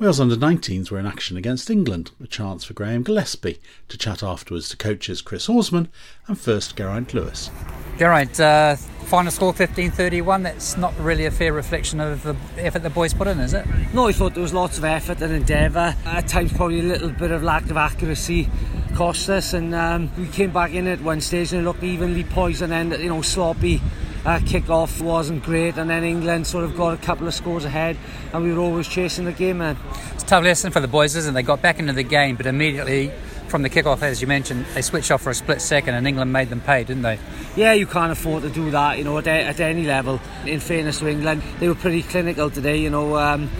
Wales 0.00 0.18
under 0.18 0.34
19s 0.34 0.90
were 0.90 0.98
in 0.98 1.04
action 1.04 1.36
against 1.36 1.68
England, 1.68 2.10
a 2.24 2.26
chance 2.26 2.64
for 2.64 2.72
Graham 2.72 3.02
Gillespie 3.02 3.60
to 3.88 3.98
chat 3.98 4.22
afterwards 4.22 4.70
to 4.70 4.76
coaches 4.78 5.20
Chris 5.20 5.46
Horsman 5.46 5.88
and 6.26 6.40
first 6.40 6.74
Geraint 6.74 7.12
Lewis. 7.12 7.50
Geraint, 7.98 8.40
uh, 8.40 8.76
final 8.76 9.30
score 9.30 9.52
15-31. 9.52 10.44
That's 10.44 10.78
not 10.78 10.98
really 10.98 11.26
a 11.26 11.30
fair 11.30 11.52
reflection 11.52 12.00
of 12.00 12.22
the 12.22 12.34
effort 12.56 12.78
the 12.78 12.88
boys 12.88 13.12
put 13.12 13.28
in, 13.28 13.40
is 13.40 13.52
it? 13.52 13.66
No, 13.92 14.08
I 14.08 14.12
thought 14.12 14.32
there 14.32 14.42
was 14.42 14.54
lots 14.54 14.78
of 14.78 14.84
effort 14.84 15.20
and 15.20 15.34
endeavour. 15.34 15.94
At 16.06 16.28
times, 16.28 16.50
probably 16.54 16.80
a 16.80 16.84
little 16.84 17.10
bit 17.10 17.30
of 17.30 17.42
lack 17.42 17.70
of 17.70 17.76
accuracy 17.76 18.48
cost 18.94 19.28
us, 19.28 19.52
and 19.52 19.74
um, 19.74 20.10
we 20.16 20.28
came 20.28 20.50
back 20.50 20.72
in 20.72 20.86
at 20.86 21.02
one 21.02 21.20
stage 21.20 21.52
and 21.52 21.60
it 21.60 21.64
looked 21.64 21.82
evenly 21.82 22.24
poised, 22.24 22.62
and 22.62 22.72
then 22.72 22.90
you 22.92 23.10
know 23.10 23.20
sloppy 23.20 23.82
uh, 24.24 24.40
kick-off 24.44 25.00
wasn't 25.00 25.42
great 25.42 25.76
and 25.76 25.88
then 25.88 26.04
England 26.04 26.46
sort 26.46 26.64
of 26.64 26.76
got 26.76 26.94
a 26.94 26.96
couple 26.98 27.26
of 27.26 27.34
scores 27.34 27.64
ahead 27.64 27.96
and 28.32 28.44
we 28.44 28.52
were 28.52 28.60
always 28.60 28.86
chasing 28.86 29.24
the 29.24 29.32
game 29.32 29.58
man. 29.58 29.76
It's 30.12 30.22
a 30.22 30.26
tough 30.26 30.44
lesson 30.44 30.70
for 30.70 30.80
the 30.80 30.88
boys 30.88 31.16
isn't 31.16 31.32
it? 31.32 31.34
They 31.34 31.42
got 31.42 31.62
back 31.62 31.78
into 31.78 31.92
the 31.92 32.02
game 32.02 32.36
but 32.36 32.46
immediately 32.46 33.12
from 33.48 33.62
the 33.62 33.68
kick-off 33.68 34.02
as 34.02 34.20
you 34.20 34.28
mentioned 34.28 34.66
they 34.74 34.82
switched 34.82 35.10
off 35.10 35.22
for 35.22 35.30
a 35.30 35.34
split 35.34 35.60
second 35.60 35.94
and 35.94 36.06
England 36.06 36.32
made 36.32 36.50
them 36.50 36.60
pay 36.60 36.84
didn't 36.84 37.02
they? 37.02 37.18
Yeah 37.56 37.72
you 37.72 37.86
can't 37.86 38.12
afford 38.12 38.42
to 38.42 38.50
do 38.50 38.70
that 38.70 38.98
you 38.98 39.04
know 39.04 39.16
at, 39.18 39.26
at 39.26 39.58
any 39.60 39.84
level 39.84 40.20
in 40.44 40.60
fairness 40.60 40.98
to 40.98 41.08
England 41.08 41.42
they 41.58 41.68
were 41.68 41.74
pretty 41.74 42.02
clinical 42.02 42.50
today 42.50 42.76
you 42.78 42.90
know 42.90 43.16
um, 43.16 43.50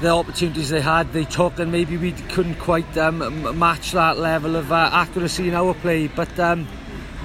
the 0.00 0.08
opportunities 0.08 0.68
they 0.68 0.80
had 0.80 1.12
they 1.12 1.24
took 1.24 1.60
and 1.60 1.70
maybe 1.70 1.96
we 1.96 2.10
couldn't 2.10 2.56
quite 2.56 2.98
um, 2.98 3.56
match 3.56 3.92
that 3.92 4.18
level 4.18 4.56
of 4.56 4.72
uh, 4.72 4.90
accuracy 4.92 5.46
in 5.46 5.54
our 5.54 5.74
play 5.74 6.08
but 6.08 6.36
um, 6.40 6.66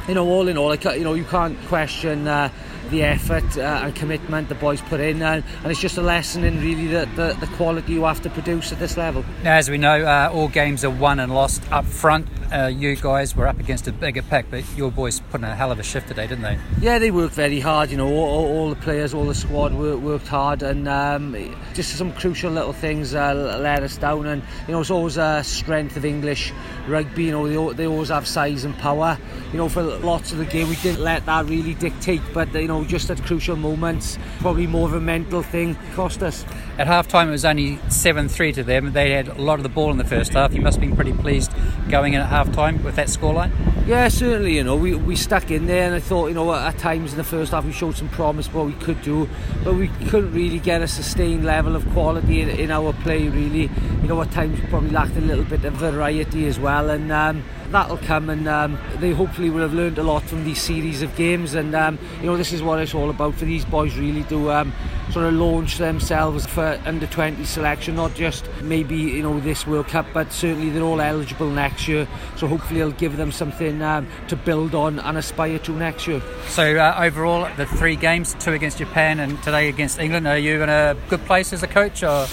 you 0.07 0.13
know 0.13 0.27
all 0.27 0.47
in 0.47 0.57
all 0.57 0.73
you 0.75 1.03
know 1.03 1.15
you 1.15 1.25
can't 1.25 1.59
question 1.65 2.27
uh, 2.27 2.49
the 2.89 3.03
effort 3.03 3.57
uh, 3.57 3.81
and 3.83 3.95
commitment 3.95 4.49
the 4.49 4.55
boys 4.55 4.81
put 4.81 4.99
in 4.99 5.21
and, 5.21 5.43
and, 5.63 5.71
it's 5.71 5.79
just 5.79 5.97
a 5.97 6.01
lesson 6.01 6.43
in 6.43 6.59
really 6.61 6.87
the, 6.87 7.07
the, 7.15 7.37
the, 7.39 7.47
quality 7.55 7.93
you 7.93 8.03
have 8.03 8.21
to 8.21 8.29
produce 8.29 8.71
at 8.71 8.79
this 8.79 8.97
level. 8.97 9.23
Now 9.43 9.55
as 9.55 9.69
we 9.69 9.77
know 9.77 10.03
uh, 10.03 10.29
all 10.33 10.47
games 10.47 10.83
are 10.83 10.89
won 10.89 11.19
and 11.19 11.33
lost 11.33 11.61
up 11.71 11.85
front 11.85 12.27
uh, 12.53 12.67
you 12.67 12.95
guys 12.95 13.35
were 13.35 13.47
up 13.47 13.59
against 13.59 13.87
a 13.87 13.91
bigger 13.91 14.21
pack 14.21 14.45
but 14.49 14.63
your 14.77 14.89
boys 14.89 15.19
put 15.19 15.41
in 15.41 15.43
a 15.43 15.55
hell 15.55 15.71
of 15.71 15.79
a 15.79 15.83
shift 15.83 16.07
today 16.07 16.27
didn't 16.27 16.43
they? 16.43 16.57
Yeah 16.79 16.97
they 16.97 17.11
worked 17.11 17.33
very 17.33 17.59
hard 17.59 17.91
you 17.91 17.97
know 17.97 18.07
all, 18.07 18.45
all 18.45 18.69
the 18.69 18.77
players 18.77 19.13
all 19.13 19.25
the 19.25 19.35
squad 19.35 19.73
worked, 19.73 20.01
worked 20.01 20.27
hard 20.27 20.63
and 20.63 20.87
um, 20.87 21.35
just 21.73 21.97
some 21.97 22.13
crucial 22.13 22.51
little 22.51 22.73
things 22.73 23.13
uh, 23.13 23.57
let 23.59 23.83
us 23.83 23.97
down 23.97 24.27
and 24.27 24.41
you 24.65 24.73
know 24.73 24.79
it's 24.79 24.91
always 24.91 25.17
a 25.17 25.43
strength 25.43 25.97
of 25.97 26.05
English 26.05 26.53
rugby 26.87 27.25
you 27.25 27.31
know 27.31 27.47
they, 27.47 27.75
they 27.75 27.87
always 27.87 28.09
have 28.09 28.25
size 28.25 28.63
and 28.63 28.77
power 28.77 29.17
you 29.51 29.57
know 29.57 29.67
for 29.67 29.83
lots 29.83 30.31
of 30.31 30.37
the 30.37 30.45
game 30.45 30.69
we 30.69 30.77
didn't 30.77 31.01
let 31.01 31.25
that 31.25 31.45
really 31.45 31.73
dictate 31.73 32.21
but 32.33 32.53
you 32.53 32.67
know 32.67 32.77
know, 32.77 32.87
just 32.87 33.09
at 33.09 33.21
crucial 33.23 33.55
moments, 33.55 34.17
probably 34.39 34.67
more 34.67 34.87
of 34.87 34.93
a 34.93 35.01
mental 35.01 35.41
thing 35.41 35.75
cost 35.95 36.21
us. 36.21 36.45
At 36.77 36.87
half 36.87 37.07
time, 37.07 37.29
it 37.29 37.31
was 37.31 37.45
only 37.45 37.79
7 37.89 38.29
3 38.29 38.51
to 38.53 38.63
them. 38.63 38.93
They 38.93 39.11
had 39.11 39.27
a 39.27 39.41
lot 39.41 39.59
of 39.59 39.63
the 39.63 39.69
ball 39.69 39.91
in 39.91 39.97
the 39.97 40.05
first 40.05 40.33
half. 40.33 40.53
You 40.53 40.61
must 40.61 40.77
have 40.77 40.81
been 40.81 40.95
pretty 40.95 41.13
pleased 41.13 41.51
going 41.89 42.13
in 42.13 42.21
at 42.21 42.27
half 42.27 42.36
time 42.45 42.83
with 42.83 42.95
that 42.95 43.07
scoreline. 43.07 43.51
Yeah, 43.87 44.07
certainly. 44.09 44.55
You 44.55 44.63
know, 44.63 44.75
we, 44.75 44.95
we 44.95 45.15
stuck 45.15 45.49
in 45.49 45.65
there, 45.65 45.85
and 45.85 45.95
I 45.95 45.99
thought, 45.99 46.27
you 46.27 46.33
know, 46.33 46.53
at 46.53 46.77
times 46.77 47.11
in 47.11 47.17
the 47.17 47.23
first 47.23 47.51
half 47.51 47.65
we 47.65 47.71
showed 47.71 47.95
some 47.95 48.09
promise 48.09 48.53
what 48.53 48.65
we 48.65 48.73
could 48.73 49.01
do, 49.01 49.29
but 49.63 49.75
we 49.75 49.87
couldn't 50.09 50.33
really 50.33 50.59
get 50.59 50.81
a 50.81 50.87
sustained 50.87 51.45
level 51.45 51.75
of 51.75 51.89
quality 51.91 52.41
in, 52.41 52.49
in 52.49 52.69
our 52.69 52.93
play, 52.93 53.27
really. 53.29 53.69
You 54.01 54.07
know, 54.07 54.21
at 54.21 54.31
times 54.31 54.59
we 54.59 54.67
probably 54.67 54.89
lacked 54.89 55.15
a 55.15 55.21
little 55.21 55.45
bit 55.45 55.63
of 55.65 55.73
variety 55.73 56.47
as 56.47 56.59
well, 56.59 56.89
and 56.89 57.11
um, 57.11 57.43
that'll 57.71 57.97
come 57.97 58.29
and 58.29 58.47
um, 58.47 58.77
they 58.99 59.11
hopefully 59.11 59.49
will 59.49 59.61
have 59.61 59.73
learned 59.73 59.97
a 59.97 60.03
lot 60.03 60.23
from 60.23 60.43
these 60.43 60.61
series 60.61 61.01
of 61.01 61.13
games 61.15 61.53
and 61.53 61.75
um, 61.75 61.99
you 62.21 62.25
know 62.25 62.37
this 62.37 62.53
is 62.53 62.63
what 62.63 62.79
it's 62.79 62.93
all 62.93 63.09
about 63.09 63.35
for 63.35 63.45
these 63.45 63.65
boys 63.65 63.95
really 63.97 64.23
to 64.23 64.51
um, 64.51 64.73
sort 65.11 65.25
of 65.25 65.33
launch 65.33 65.77
themselves 65.77 66.45
for 66.45 66.79
under 66.85 67.07
20 67.07 67.43
selection 67.45 67.95
not 67.95 68.13
just 68.13 68.47
maybe 68.61 68.95
you 68.95 69.23
know 69.23 69.39
this 69.39 69.65
World 69.65 69.87
Cup 69.87 70.05
but 70.13 70.31
certainly 70.31 70.69
they're 70.69 70.83
all 70.83 71.01
eligible 71.01 71.49
next 71.49 71.87
year 71.87 72.07
so 72.35 72.47
hopefully 72.47 72.81
it'll 72.81 72.91
give 72.91 73.17
them 73.17 73.31
something 73.31 73.81
um, 73.81 74.07
to 74.27 74.35
build 74.35 74.75
on 74.75 74.99
and 74.99 75.17
aspire 75.17 75.59
to 75.59 75.71
next 75.71 76.07
year. 76.07 76.21
So 76.47 76.77
uh, 76.77 76.99
overall 76.99 77.47
the 77.55 77.65
three 77.65 77.95
games 77.95 78.35
two 78.39 78.51
against 78.51 78.77
Japan 78.77 79.19
and 79.19 79.41
today 79.43 79.69
against 79.69 79.99
England 79.99 80.27
are 80.27 80.37
you 80.37 80.61
in 80.61 80.69
a 80.69 80.95
good 81.09 81.23
place 81.25 81.53
as 81.53 81.63
a 81.63 81.67
coach 81.67 82.03
or 82.03 82.27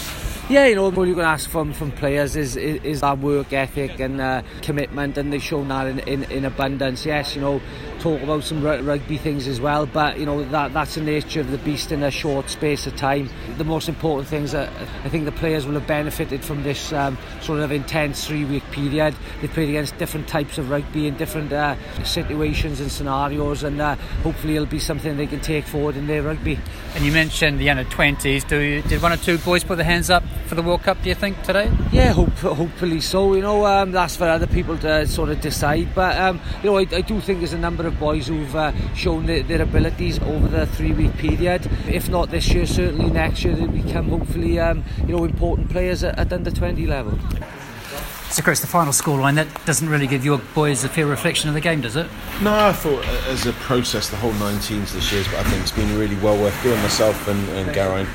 yeah, 0.51 0.67
you 0.67 0.75
know, 0.75 0.91
what 0.91 1.05
you're 1.05 1.15
going 1.15 1.25
to 1.25 1.31
ask 1.31 1.49
from 1.49 1.73
from 1.73 1.91
players 1.91 2.37
is 2.37 2.57
is, 2.57 2.83
is 2.85 3.01
that 3.01 3.19
work 3.19 3.55
ethic 3.55 3.99
and 3.99 4.21
uh, 4.21 4.43
commitment, 4.61 5.17
and 5.17 5.33
they've 5.33 5.43
shown 5.43 5.69
that 5.69 5.87
in, 5.87 6.01
in, 6.01 6.25
in 6.25 6.45
abundance. 6.45 7.07
Yes, 7.07 7.35
you 7.35 7.41
know, 7.41 7.63
talk 8.05 8.21
about 8.21 8.45
some 8.45 8.63
rugby 8.63 9.17
things 9.17 9.49
as 9.49 9.63
well, 9.63 9.87
but 9.87 10.19
you 10.19 10.27
know 10.27 10.45
that 10.45 10.75
that's 10.75 10.97
the 10.97 11.01
nature 11.01 11.41
of 11.41 11.51
the 11.51 11.57
beast 11.57 11.91
in 11.91 12.03
a 12.03 12.11
short 12.11 12.51
space 12.51 12.87
of 12.87 12.95
time. 12.97 13.31
The 13.57 13.65
most 13.65 13.89
important 13.89 14.29
things 14.29 14.53
that 14.53 14.69
I 15.05 15.09
think 15.09 15.25
the 15.25 15.33
players 15.33 15.65
will 15.67 15.73
have 15.73 15.87
benefited 15.87 16.45
from 16.45 16.63
this 16.65 16.93
um, 16.93 17.17
sort 17.41 17.61
of 17.61 17.73
intense 17.73 18.27
three-week 18.27 18.63
period. 18.73 19.15
They 19.41 19.49
played 19.49 19.71
against 19.71 19.97
different 19.97 20.29
types 20.29 20.59
of 20.59 20.69
rugby 20.69 21.07
in 21.07 21.17
different 21.17 21.51
uh, 21.51 21.77
situations 22.05 22.79
and 22.79 22.93
scenarios, 22.93 23.63
and 23.63 23.81
uh, 23.81 23.95
hopefully 24.23 24.57
it'll 24.57 24.67
be 24.67 24.79
something 24.79 25.17
they 25.17 25.27
can 25.27 25.41
take 25.41 25.65
forward 25.65 25.97
in 25.97 26.07
their 26.07 26.21
rugby. 26.21 26.59
And 26.95 27.07
you 27.07 27.11
mentioned 27.11 27.59
the 27.59 27.71
under 27.71 27.85
20s. 27.85 28.47
Do 28.47 28.83
did 28.83 29.01
one 29.01 29.13
or 29.13 29.17
two 29.17 29.39
boys 29.39 29.65
put 29.65 29.77
their 29.77 29.87
hands 29.87 30.11
up 30.11 30.23
for 30.45 30.57
the 30.57 30.63
World 30.63 30.83
Cup? 30.83 31.03
Do 31.03 31.09
you 31.09 31.15
think 31.15 31.43
today? 31.43 31.73
Yeah, 31.91 32.13
hope, 32.13 32.29
hopefully 32.33 33.01
so. 33.01 33.35
You 33.35 33.41
know, 33.41 33.65
um, 33.65 33.93
that's 33.93 34.15
for 34.15 34.29
other 34.29 34.47
people 34.47 34.77
to 34.79 35.07
sort 35.07 35.31
of 35.31 35.41
decide. 35.41 35.95
But 35.95 36.19
um, 36.19 36.41
you 36.63 36.71
know, 36.71 36.77
I, 36.77 36.87
I, 36.93 37.01
do 37.01 37.19
think 37.21 37.39
there's 37.39 37.55
a 37.55 37.59
number 37.59 37.87
of 37.87 37.94
boys 37.99 38.29
who've 38.29 38.55
uh, 38.55 38.73
shown 38.95 39.27
their, 39.27 39.43
their, 39.43 39.63
abilities 39.63 40.19
over 40.21 40.49
the 40.49 40.67
three-week 40.67 41.15
period. 41.15 41.69
If 41.89 42.09
not 42.09 42.31
this 42.31 42.49
year, 42.53 42.67
certainly 42.67 43.11
next 43.11 43.45
year 43.45 43.55
they'll 43.55 43.69
become 43.69 44.09
hopefully 44.09 44.59
um, 44.59 44.85
you 45.07 45.17
know 45.17 45.25
important 45.25 45.71
players 45.71 46.05
at, 46.05 46.19
at 46.19 46.33
under 46.33 46.51
20 46.51 46.87
level. 46.87 47.19
So, 48.35 48.43
Chris, 48.43 48.59
the 48.59 48.67
final 48.67 48.93
scoreline, 48.93 49.37
that 49.37 49.47
doesn't 49.65 49.89
really 49.89 50.09
give 50.09 50.25
your 50.25 50.39
boys 50.57 50.83
a 50.83 50.89
fair 50.89 51.07
reflection 51.07 51.49
of 51.49 51.55
the 51.55 51.61
game, 51.61 51.81
does 51.81 51.95
it? 51.95 52.09
No, 52.43 52.53
I 52.53 52.73
thought 52.73 53.07
uh, 53.07 53.31
as 53.31 53.47
a 53.47 53.53
process, 53.53 54.11
the 54.11 54.17
whole 54.17 54.33
19s 54.33 54.93
this 54.93 55.13
year, 55.13 55.23
but 55.27 55.37
I 55.37 55.45
think 55.45 55.63
it's 55.63 55.71
been 55.71 55.97
really 55.97 56.17
well 56.17 56.37
worth 56.37 56.61
doing. 56.65 56.77
Myself 56.83 57.29
and, 57.29 57.49
and 57.51 57.73
Geraint 57.73 58.09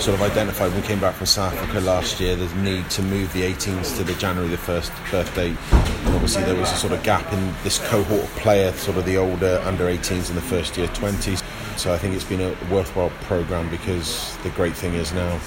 sort 0.00 0.16
of 0.16 0.22
identified 0.22 0.72
when 0.72 0.80
we 0.80 0.86
came 0.88 0.98
back 0.98 1.14
from 1.14 1.26
South 1.26 1.54
Africa 1.54 1.78
last 1.82 2.18
year 2.18 2.34
the 2.34 2.52
need 2.56 2.90
to 2.90 3.02
move 3.02 3.32
the 3.32 3.42
18s 3.42 3.96
to 3.96 4.02
the 4.02 4.14
January 4.14 4.48
the 4.48 4.56
1st 4.56 4.90
birthday. 5.12 5.50
And 5.50 6.14
obviously, 6.16 6.42
there 6.42 6.56
was 6.56 6.72
a 6.72 6.76
sort 6.76 6.92
of 6.92 7.04
gap 7.04 7.32
in 7.32 7.54
this 7.62 7.78
cohort 7.78 8.24
of 8.24 8.30
player, 8.38 8.72
sort 8.72 8.96
of 8.96 9.04
the 9.04 9.18
older 9.18 9.62
under 9.64 9.84
18s 9.84 10.30
in 10.30 10.34
the 10.34 10.42
first 10.42 10.76
year 10.76 10.88
20s. 10.88 11.44
So 11.78 11.94
I 11.94 11.96
think 11.96 12.16
it's 12.16 12.24
been 12.24 12.40
a 12.40 12.56
worthwhile 12.74 13.10
programme 13.20 13.70
because 13.70 14.36
the 14.38 14.50
great 14.50 14.74
thing 14.74 14.94
is 14.94 15.12
now 15.12 15.38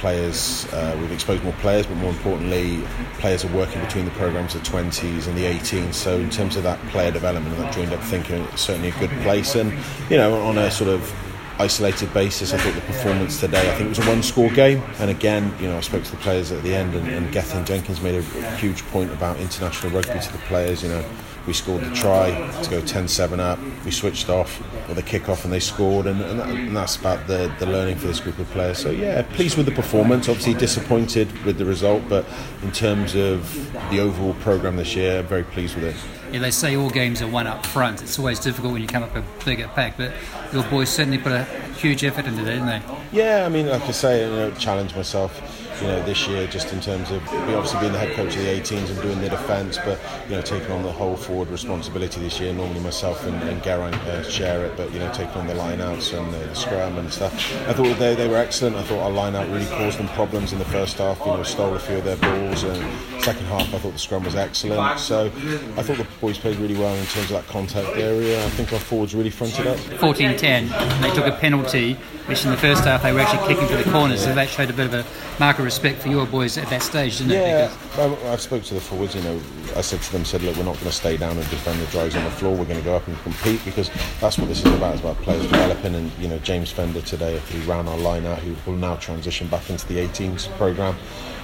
players, 0.00 0.66
uh, 0.72 0.96
we've 1.00 1.12
exposed 1.12 1.44
more 1.44 1.52
players, 1.54 1.86
but 1.86 1.96
more 1.96 2.10
importantly, 2.10 2.82
players 3.18 3.44
are 3.44 3.54
working 3.54 3.80
between 3.82 4.06
the 4.06 4.10
programs 4.12 4.54
of 4.54 4.62
20s 4.62 5.28
and 5.28 5.36
the 5.36 5.44
18s. 5.44 5.94
So 5.94 6.18
in 6.18 6.30
terms 6.30 6.56
of 6.56 6.62
that 6.62 6.80
player 6.88 7.10
development 7.10 7.54
and 7.54 7.64
that 7.64 7.74
joined 7.74 7.92
up 7.92 8.02
thinking, 8.04 8.42
it's 8.44 8.62
certainly 8.62 8.88
a 8.88 8.98
good 8.98 9.10
place. 9.22 9.54
And 9.54 9.72
you 10.08 10.16
know, 10.16 10.40
on 10.42 10.58
a 10.58 10.70
sort 10.70 10.90
of 10.90 11.12
isolated 11.60 12.12
basis, 12.14 12.54
I 12.54 12.56
thought 12.56 12.74
the 12.74 12.80
performance 12.80 13.38
today, 13.38 13.70
I 13.70 13.74
think 13.74 13.86
it 13.86 13.88
was 13.90 13.98
a 13.98 14.08
one-score 14.08 14.50
game. 14.50 14.82
And 14.98 15.10
again, 15.10 15.54
you 15.60 15.68
know, 15.68 15.76
I 15.76 15.80
spoke 15.80 16.02
to 16.04 16.10
the 16.10 16.16
players 16.16 16.50
at 16.50 16.62
the 16.62 16.74
end, 16.74 16.94
and, 16.94 17.06
and 17.06 17.30
Gethin 17.30 17.66
Jenkins 17.66 18.00
made 18.00 18.14
a 18.14 18.22
huge 18.56 18.82
point 18.86 19.12
about 19.12 19.38
international 19.38 19.92
rugby 19.92 20.18
to 20.18 20.32
the 20.32 20.38
players. 20.48 20.82
You 20.82 20.88
know 20.88 21.04
we 21.46 21.52
scored 21.52 21.82
the 21.82 21.90
try 21.94 22.30
to 22.62 22.70
go 22.70 22.80
10-7 22.80 23.38
up. 23.38 23.58
We 23.84 23.90
switched 23.90 24.28
off 24.28 24.60
with 24.88 24.98
a 24.98 25.02
kick-off 25.02 25.44
and 25.44 25.52
they 25.52 25.60
scored, 25.60 26.06
and, 26.06 26.20
and, 26.20 26.40
that, 26.40 26.48
and, 26.48 26.76
that's 26.76 26.96
about 26.96 27.26
the, 27.26 27.52
the 27.58 27.66
learning 27.66 27.96
for 27.96 28.06
this 28.06 28.20
group 28.20 28.38
of 28.38 28.48
players. 28.50 28.78
So 28.78 28.90
yeah, 28.90 29.22
pleased 29.34 29.56
with 29.56 29.66
the 29.66 29.72
performance. 29.72 30.28
Obviously 30.28 30.54
disappointed 30.54 31.32
with 31.44 31.58
the 31.58 31.64
result, 31.64 32.02
but 32.08 32.26
in 32.62 32.72
terms 32.72 33.14
of 33.14 33.72
the 33.90 34.00
overall 34.00 34.34
program 34.34 34.76
this 34.76 34.94
year, 34.94 35.22
very 35.22 35.44
pleased 35.44 35.74
with 35.74 35.84
it. 35.84 35.96
Yeah, 36.32 36.40
they 36.40 36.50
say 36.50 36.76
all 36.76 36.90
games 36.90 37.22
are 37.22 37.28
won 37.28 37.46
up 37.46 37.66
front. 37.66 38.02
It's 38.02 38.18
always 38.18 38.38
difficult 38.38 38.72
when 38.72 38.82
you 38.82 38.88
come 38.88 39.02
up 39.02 39.16
a 39.16 39.24
bigger 39.44 39.68
pack, 39.68 39.96
but 39.96 40.12
your 40.52 40.62
boys 40.64 40.88
certainly 40.88 41.18
put 41.18 41.32
a 41.32 41.44
huge 41.76 42.04
effort 42.04 42.26
into 42.26 42.44
that, 42.44 42.52
didn't 42.52 42.66
they? 42.66 42.82
Yeah, 43.12 43.44
I 43.44 43.48
mean, 43.48 43.66
like 43.66 43.82
I 43.82 43.90
say, 43.90 44.24
you 44.24 44.30
know, 44.30 44.50
challenge 44.52 44.94
myself 44.94 45.59
you 45.80 45.86
know, 45.86 46.02
this 46.04 46.26
year, 46.28 46.46
just 46.46 46.72
in 46.72 46.80
terms 46.80 47.10
of 47.10 47.22
obviously 47.28 47.80
being 47.80 47.92
the 47.92 47.98
head 47.98 48.14
coach 48.14 48.36
of 48.36 48.42
the 48.42 48.48
18s 48.48 48.90
and 48.90 49.02
doing 49.02 49.20
the 49.20 49.28
defence, 49.28 49.78
but 49.78 49.98
you 50.28 50.36
know, 50.36 50.42
taking 50.42 50.70
on 50.70 50.82
the 50.82 50.92
whole 50.92 51.16
forward 51.16 51.48
responsibility 51.48 52.20
this 52.20 52.40
year. 52.40 52.52
Normally 52.52 52.80
myself 52.80 53.24
and, 53.24 53.42
and 53.48 53.62
Geraint 53.62 53.96
uh, 53.96 54.22
share 54.22 54.64
it, 54.64 54.76
but 54.76 54.92
you 54.92 54.98
know, 54.98 55.10
taking 55.12 55.34
on 55.34 55.46
the 55.46 55.54
line-outs 55.54 56.12
and 56.12 56.32
the, 56.32 56.38
the 56.38 56.54
scrum 56.54 56.98
and 56.98 57.12
stuff. 57.12 57.34
I 57.68 57.72
thought 57.72 57.98
they, 57.98 58.14
they 58.14 58.28
were 58.28 58.36
excellent. 58.36 58.76
I 58.76 58.82
thought 58.82 59.02
our 59.02 59.10
line-out 59.10 59.48
really 59.48 59.66
caused 59.66 59.98
them 59.98 60.08
problems 60.08 60.52
in 60.52 60.58
the 60.58 60.64
first 60.66 60.98
half. 60.98 61.18
You 61.20 61.26
know, 61.26 61.42
stole 61.42 61.74
a 61.74 61.78
few 61.78 61.96
of 61.96 62.04
their 62.04 62.16
balls, 62.16 62.62
and 62.62 63.22
second 63.22 63.46
half 63.46 63.72
I 63.74 63.78
thought 63.78 63.92
the 63.92 63.98
scrum 63.98 64.24
was 64.24 64.34
excellent. 64.34 64.98
So 65.00 65.26
I 65.26 65.82
thought 65.82 65.98
the 65.98 66.06
boys 66.20 66.38
played 66.38 66.56
really 66.56 66.76
well 66.76 66.94
in 66.94 67.06
terms 67.06 67.30
of 67.30 67.36
that 67.36 67.46
contact 67.48 67.96
area. 67.96 68.44
I 68.44 68.50
think 68.50 68.72
our 68.72 68.78
forwards 68.78 69.14
really 69.14 69.30
fronted 69.30 69.66
up. 69.66 69.78
14-10, 69.78 71.00
they 71.02 71.10
took 71.14 71.26
a 71.26 71.32
penalty, 71.32 71.96
which 72.26 72.44
in 72.44 72.50
the 72.50 72.56
first 72.56 72.84
half 72.84 73.02
they 73.02 73.12
were 73.12 73.20
actually 73.20 73.46
kicking 73.48 73.68
for 73.68 73.76
the 73.76 73.90
corners, 73.90 74.22
so 74.24 74.34
that 74.34 74.48
showed 74.48 74.70
a 74.70 74.72
bit 74.72 74.86
of 74.86 74.94
a 74.94 75.04
mark 75.38 75.58
of 75.58 75.64
respect 75.64 76.00
for 76.00 76.08
your 76.08 76.26
boys 76.26 76.58
at 76.58 76.68
that 76.70 76.82
stage, 76.82 77.18
didn't 77.18 77.32
yeah, 77.32 77.66
it? 77.66 77.78
Yeah, 77.96 78.16
I, 78.28 78.32
I 78.32 78.36
spoke 78.36 78.62
to 78.64 78.74
the 78.74 78.80
forwards. 78.80 79.14
You 79.14 79.22
know, 79.22 79.40
I 79.76 79.80
said 79.80 80.02
to 80.02 80.12
them, 80.12 80.24
said, 80.24 80.42
look, 80.42 80.56
we're 80.56 80.64
not 80.64 80.74
going 80.74 80.86
to 80.86 80.92
stay 80.92 81.16
down 81.16 81.36
and 81.36 81.48
defend 81.50 81.80
the 81.80 81.86
drives 81.86 82.16
on 82.16 82.24
the 82.24 82.30
floor. 82.30 82.56
We're 82.56 82.64
going 82.64 82.78
to 82.78 82.84
go 82.84 82.96
up 82.96 83.06
and 83.06 83.16
compete 83.18 83.64
because 83.64 83.90
that's 84.20 84.38
what 84.38 84.48
this 84.48 84.64
is 84.64 84.72
about. 84.74 84.94
It's 84.94 85.00
about 85.02 85.16
players 85.18 85.42
developing. 85.42 85.94
And 85.94 86.12
you 86.18 86.28
know, 86.28 86.38
James 86.38 86.70
Fender 86.70 87.02
today, 87.02 87.38
he 87.38 87.58
ran 87.60 87.88
our 87.88 87.98
line 87.98 88.26
out, 88.26 88.38
who 88.38 88.54
will 88.70 88.78
now 88.78 88.96
transition 88.96 89.48
back 89.48 89.70
into 89.70 89.86
the 89.86 89.96
18s 90.06 90.48
program 90.56 90.96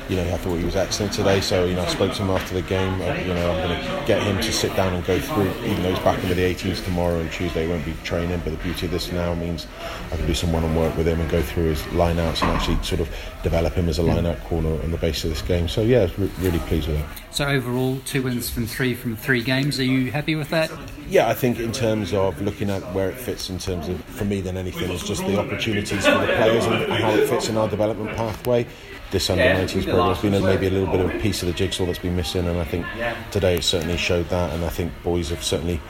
you 0.09 0.17
know, 0.17 0.23
I 0.23 0.37
thought 0.37 0.57
he 0.57 0.65
was 0.65 0.77
excellent 0.77 1.13
today. 1.13 1.41
So, 1.41 1.65
you 1.65 1.75
know, 1.75 1.83
I 1.83 1.89
spoke 1.89 2.13
to 2.15 2.23
him 2.23 2.31
after 2.31 2.55
the 2.55 2.63
game. 2.63 3.01
Uh, 3.01 3.15
you 3.15 3.35
know, 3.35 3.51
I'm 3.51 3.69
going 3.69 3.81
to 3.81 4.07
get 4.07 4.23
him 4.23 4.37
to 4.37 4.53
sit 4.53 4.75
down 4.77 4.95
and 4.95 5.05
go 5.05 5.19
through, 5.19 5.51
even 5.65 5.83
though 5.83 5.91
he's 5.91 5.99
back 6.01 6.23
into 6.23 6.35
the 6.35 6.55
18s 6.55 6.85
tomorrow 6.85 7.19
and 7.19 7.31
Tuesday 7.33 7.65
he 7.65 7.69
won't 7.69 7.85
be 7.85 7.95
training. 8.05 8.41
But 8.45 8.51
the 8.51 8.63
beauty 8.63 8.87
of 8.87 8.93
this 8.93 9.11
now 9.11 9.35
means 9.35 9.67
I 10.13 10.17
can 10.17 10.27
do 10.27 10.35
some 10.35 10.53
one-on-one 10.53 10.77
work 10.77 10.97
with 10.97 11.09
him 11.09 11.21
and 11.21 11.29
go 11.31 11.43
through 11.43 11.71
his 11.71 11.83
lineouts 11.83 12.43
and 12.43 12.51
actually 12.53 12.83
sort 12.85 13.01
of 13.01 13.09
develop 13.43 13.75
him 13.75 13.89
as 13.89 13.99
a 13.99 14.03
lineout 14.03 14.43
caller 14.45 14.81
on 14.83 14.91
the 14.91 14.99
base 14.99 15.25
of 15.25 15.31
this 15.31 15.43
game. 15.43 15.69
So, 15.69 15.83
yeah, 15.83 16.09
re- 16.17 16.31
really 16.39 16.61
pleased 16.61 16.89
with 16.89 16.99
that. 16.99 17.07
So, 17.33 17.47
overall, 17.47 17.99
two 18.05 18.23
wins 18.23 18.49
from 18.49 18.67
three 18.67 18.95
from 18.95 19.17
three 19.17 19.43
games. 19.43 19.81
Are 19.81 19.85
you 19.85 20.13
happy 20.13 20.37
with 20.37 20.51
that? 20.51 20.71
Yeah, 21.09 21.29
I 21.29 21.35
think 21.35 21.59
in 21.59 21.73
terms 21.73 22.13
of 22.15 22.41
looking 22.41 22.71
at 22.71 22.83
where 22.95 23.11
it 23.11 23.17
fits, 23.17 23.51
in 23.51 23.59
terms 23.59 23.89
of, 23.89 24.03
for 24.05 24.25
me, 24.25 24.41
than 24.41 24.57
anything, 24.57 24.91
is 24.91 25.03
just 25.03 25.27
the 25.27 25.39
opportunities 25.39 26.05
for 26.05 26.19
the 26.19 26.27
players 26.27 26.65
and 26.65 26.93
how 26.93 27.11
it 27.11 27.29
fits 27.29 27.49
in 27.49 27.57
our 27.57 27.69
development 27.69 28.17
pathway 28.17 28.67
this 29.11 29.31
under 29.31 29.43
19s 29.43 29.85
program 29.85 30.09
has 30.09 30.23
been 30.23 30.45
maybe 30.45 30.67
a 30.67 30.71
little 30.71 30.91
bit 30.91 31.01
of 31.01 31.15
a 31.15 31.19
piece 31.21 31.43
of 31.43 31.49
the 31.49 31.55
jigsaw 31.55 31.87
that's 31.87 31.99
been 31.99 32.17
missing, 32.17 32.47
and 32.47 32.59
I 32.59 32.65
think 32.65 32.87
today 33.31 33.57
it 33.57 33.65
certainly 33.65 33.97
showed 33.97 34.29
that. 34.29 34.53
And 34.53 34.65
I 34.65 34.69
think 34.69 34.93
boys 35.03 35.31
have 35.31 35.43
certainly 35.43 35.81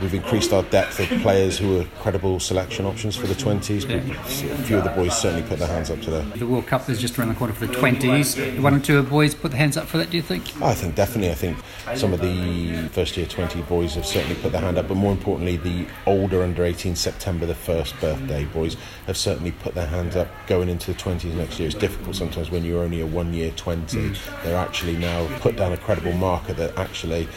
we've 0.00 0.14
increased 0.14 0.52
our 0.52 0.62
depth 0.64 1.00
of 1.00 1.08
players 1.20 1.58
who 1.58 1.80
are 1.80 1.84
credible 2.00 2.40
selection 2.40 2.86
options 2.86 3.16
for 3.16 3.26
the 3.26 3.34
20s. 3.34 3.86
But 3.86 3.96
a 3.96 4.62
few 4.62 4.78
of 4.78 4.84
the 4.84 4.90
boys 4.90 5.16
certainly 5.16 5.46
put 5.48 5.58
their 5.58 5.68
hands 5.68 5.90
up 5.90 6.00
today. 6.00 6.24
The 6.36 6.46
World 6.46 6.66
Cup 6.66 6.88
is 6.88 7.00
just 7.00 7.18
around 7.18 7.28
the 7.28 7.34
corner 7.34 7.52
for 7.52 7.66
the 7.66 7.74
20s. 7.74 8.60
One 8.60 8.74
or 8.74 8.80
two 8.80 8.98
of 8.98 9.04
the 9.04 9.10
boys 9.10 9.34
put 9.34 9.50
their 9.50 9.58
hands 9.58 9.76
up 9.76 9.86
for 9.86 9.98
that, 9.98 10.10
do 10.10 10.16
you 10.16 10.22
think? 10.22 10.44
I 10.62 10.74
think 10.74 10.94
definitely. 10.94 11.30
I 11.30 11.34
think 11.34 11.58
some 11.94 12.12
of 12.12 12.20
the 12.20 12.88
first 12.92 13.16
year 13.16 13.26
20 13.26 13.62
boys 13.62 13.94
have 13.94 14.06
certainly 14.06 14.36
put 14.36 14.52
their 14.52 14.60
hand 14.60 14.78
up, 14.78 14.88
but 14.88 14.96
more 14.96 15.12
importantly, 15.12 15.56
the 15.56 15.86
older 16.06 16.42
under 16.42 16.64
18 16.64 16.96
September 16.96 17.46
the 17.46 17.54
1st 17.54 18.00
birthday 18.00 18.44
boys 18.46 18.76
have 19.06 19.16
certainly 19.16 19.52
put 19.52 19.74
their 19.74 19.86
hands 19.86 20.16
up 20.16 20.28
going 20.46 20.68
into 20.68 20.92
the 20.92 20.98
20s 20.98 21.34
next 21.34 21.58
year. 21.58 21.68
It's 21.68 21.76
difficult 21.78 22.16
sometimes 22.16 22.50
when 22.50 22.64
you're 22.64 22.82
only 22.82 23.00
a 23.00 23.06
one 23.06 23.34
year 23.34 23.50
20. 23.56 23.96
Mm. 23.96 24.42
They're 24.42 24.56
actually 24.56 24.96
now 24.96 25.26
put 25.38 25.56
down 25.56 25.72
a 25.72 25.76
credible 25.76 26.12
marker 26.12 26.52
that 26.54 26.76
actually 26.78 27.28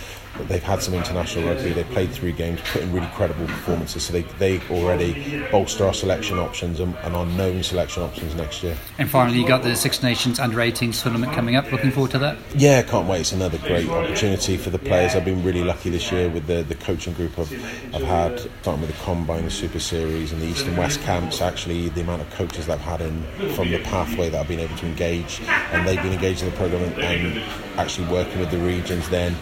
they've 0.47 0.63
had 0.63 0.81
some 0.81 0.93
international 0.93 1.47
rugby. 1.47 1.73
they've 1.73 1.89
played 1.89 2.11
three 2.11 2.31
games, 2.31 2.52
put 2.61 2.81
in 2.81 2.91
really 2.91 3.07
credible 3.07 3.45
performances. 3.45 4.03
So 4.03 4.13
they, 4.13 4.21
they 4.39 4.59
already 4.69 5.43
bolster 5.51 5.85
our 5.85 5.93
selection 5.93 6.39
options 6.39 6.79
and, 6.79 6.95
and 6.97 7.15
our 7.15 7.25
known 7.25 7.63
selection 7.63 8.03
options 8.03 8.35
next 8.35 8.63
year. 8.63 8.77
And 8.97 9.09
finally, 9.09 9.39
you 9.39 9.47
got 9.47 9.63
the 9.63 9.75
Six 9.75 10.03
Nations 10.03 10.39
Under 10.39 10.57
18s 10.57 11.01
tournament 11.01 11.33
coming 11.33 11.55
up. 11.55 11.71
Looking 11.71 11.91
forward 11.91 12.11
to 12.11 12.19
that. 12.19 12.37
Yeah, 12.55 12.81
can't 12.83 13.07
wait. 13.07 13.21
It's 13.21 13.31
another 13.31 13.57
great 13.59 13.89
opportunity 13.89 14.57
for 14.57 14.69
the 14.69 14.79
players. 14.79 15.15
I've 15.15 15.25
been 15.25 15.43
really 15.43 15.63
lucky 15.63 15.89
this 15.89 16.11
year 16.11 16.29
with 16.29 16.47
the, 16.47 16.63
the 16.63 16.75
coaching 16.75 17.13
group 17.13 17.37
I've, 17.37 17.51
I've 17.95 18.03
had, 18.03 18.39
starting 18.61 18.81
with 18.81 18.91
the 18.91 19.03
Combine, 19.03 19.45
the 19.45 19.51
Super 19.51 19.79
Series, 19.79 20.31
and 20.31 20.41
the 20.41 20.47
East 20.47 20.65
and 20.65 20.77
West 20.77 21.01
camps. 21.01 21.41
Actually, 21.41 21.89
the 21.89 22.01
amount 22.01 22.21
of 22.21 22.29
coaches 22.31 22.67
that 22.67 22.73
I've 22.79 22.81
had 22.81 23.01
in 23.01 23.23
from 23.55 23.69
the 23.69 23.79
pathway 23.83 24.29
that 24.29 24.39
I've 24.39 24.47
been 24.47 24.59
able 24.59 24.75
to 24.77 24.85
engage, 24.85 25.41
and 25.41 25.87
they've 25.87 26.01
been 26.01 26.13
engaged 26.13 26.43
in 26.43 26.49
the 26.49 26.55
program 26.55 26.83
and, 26.83 26.93
and 26.99 27.43
actually 27.79 28.07
working 28.07 28.39
with 28.39 28.51
the 28.51 28.57
regions 28.59 29.09
then 29.09 29.35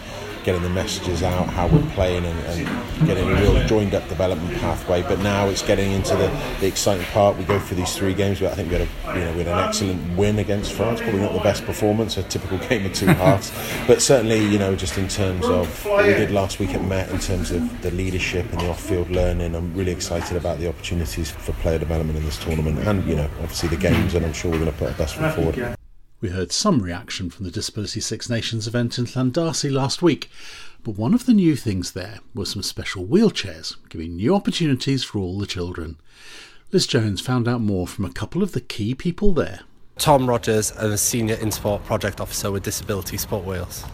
getting 0.44 0.62
the 0.62 0.70
messages 0.70 1.22
out, 1.22 1.48
how 1.48 1.66
we're 1.68 1.88
playing, 1.90 2.24
and, 2.24 2.38
and, 2.40 3.06
getting 3.06 3.28
a 3.28 3.34
real 3.34 3.66
joined 3.66 3.94
up 3.94 4.08
development 4.08 4.56
pathway. 4.58 5.02
But 5.02 5.18
now 5.20 5.48
it's 5.48 5.62
getting 5.62 5.92
into 5.92 6.14
the, 6.14 6.28
the 6.60 6.66
exciting 6.66 7.04
part. 7.06 7.36
We 7.36 7.44
go 7.44 7.58
through 7.58 7.78
these 7.78 7.96
three 7.96 8.14
games. 8.14 8.40
But 8.40 8.52
I 8.52 8.54
think 8.54 8.70
we 8.70 8.78
had 8.78 8.88
a 8.88 9.18
you 9.18 9.24
know 9.24 9.32
we 9.32 9.38
had 9.38 9.48
an 9.48 9.68
excellent 9.68 10.16
win 10.16 10.38
against 10.38 10.72
France. 10.72 11.00
Probably 11.00 11.20
not 11.20 11.32
the 11.32 11.40
best 11.40 11.64
performance, 11.64 12.16
a 12.16 12.22
typical 12.22 12.58
game 12.58 12.86
of 12.86 12.92
two 12.92 13.06
halves, 13.22 13.52
but 13.86 14.02
certainly 14.02 14.44
you 14.44 14.58
know 14.58 14.76
just 14.76 14.98
in 14.98 15.08
terms 15.08 15.46
of 15.46 15.84
what 15.84 16.06
we 16.06 16.14
did 16.14 16.30
last 16.30 16.58
week 16.58 16.74
at 16.74 16.82
Met, 16.82 17.10
in 17.10 17.18
terms 17.18 17.50
of 17.50 17.82
the 17.82 17.90
leadership 17.92 18.50
and 18.52 18.60
the 18.60 18.68
off-field 18.68 19.10
learning. 19.10 19.54
I'm 19.54 19.74
really 19.74 19.92
excited 19.92 20.36
about 20.36 20.58
the 20.58 20.68
opportunities 20.68 21.30
for 21.30 21.52
player 21.54 21.78
development 21.78 22.18
in 22.18 22.24
this 22.24 22.38
tournament, 22.38 22.78
and 22.80 23.04
you 23.06 23.16
know 23.16 23.28
obviously 23.40 23.68
the 23.68 23.76
games. 23.76 24.14
And 24.14 24.24
I'm 24.24 24.32
sure 24.32 24.50
we're 24.50 24.58
going 24.58 24.72
to 24.72 24.78
put 24.78 24.88
our 24.88 24.98
best 24.98 25.16
foot 25.16 25.34
forward. 25.34 25.76
We 26.22 26.30
heard 26.30 26.52
some 26.52 26.80
reaction 26.80 27.30
from 27.30 27.46
the 27.46 27.50
Disability 27.50 27.98
Six 27.98 28.30
Nations 28.30 28.68
event 28.68 28.96
in 28.96 29.06
Llandarcy 29.06 29.72
last 29.72 30.02
week, 30.02 30.30
but 30.84 30.94
one 30.94 31.14
of 31.14 31.26
the 31.26 31.34
new 31.34 31.56
things 31.56 31.90
there 31.90 32.20
was 32.32 32.48
some 32.48 32.62
special 32.62 33.04
wheelchairs, 33.04 33.74
giving 33.88 34.14
new 34.14 34.32
opportunities 34.32 35.02
for 35.02 35.18
all 35.18 35.36
the 35.36 35.48
children. 35.48 35.96
Liz 36.70 36.86
Jones 36.86 37.20
found 37.20 37.48
out 37.48 37.60
more 37.60 37.88
from 37.88 38.04
a 38.04 38.12
couple 38.12 38.40
of 38.40 38.52
the 38.52 38.60
key 38.60 38.94
people 38.94 39.34
there. 39.34 39.62
Tom 39.98 40.28
Rogers, 40.28 40.72
I'm 40.78 40.92
a 40.92 40.96
Senior 40.96 41.34
In 41.34 41.50
Sport 41.50 41.84
Project 41.86 42.20
Officer 42.20 42.52
with 42.52 42.62
Disability 42.62 43.16
Sport 43.16 43.44
Wales. 43.44 43.84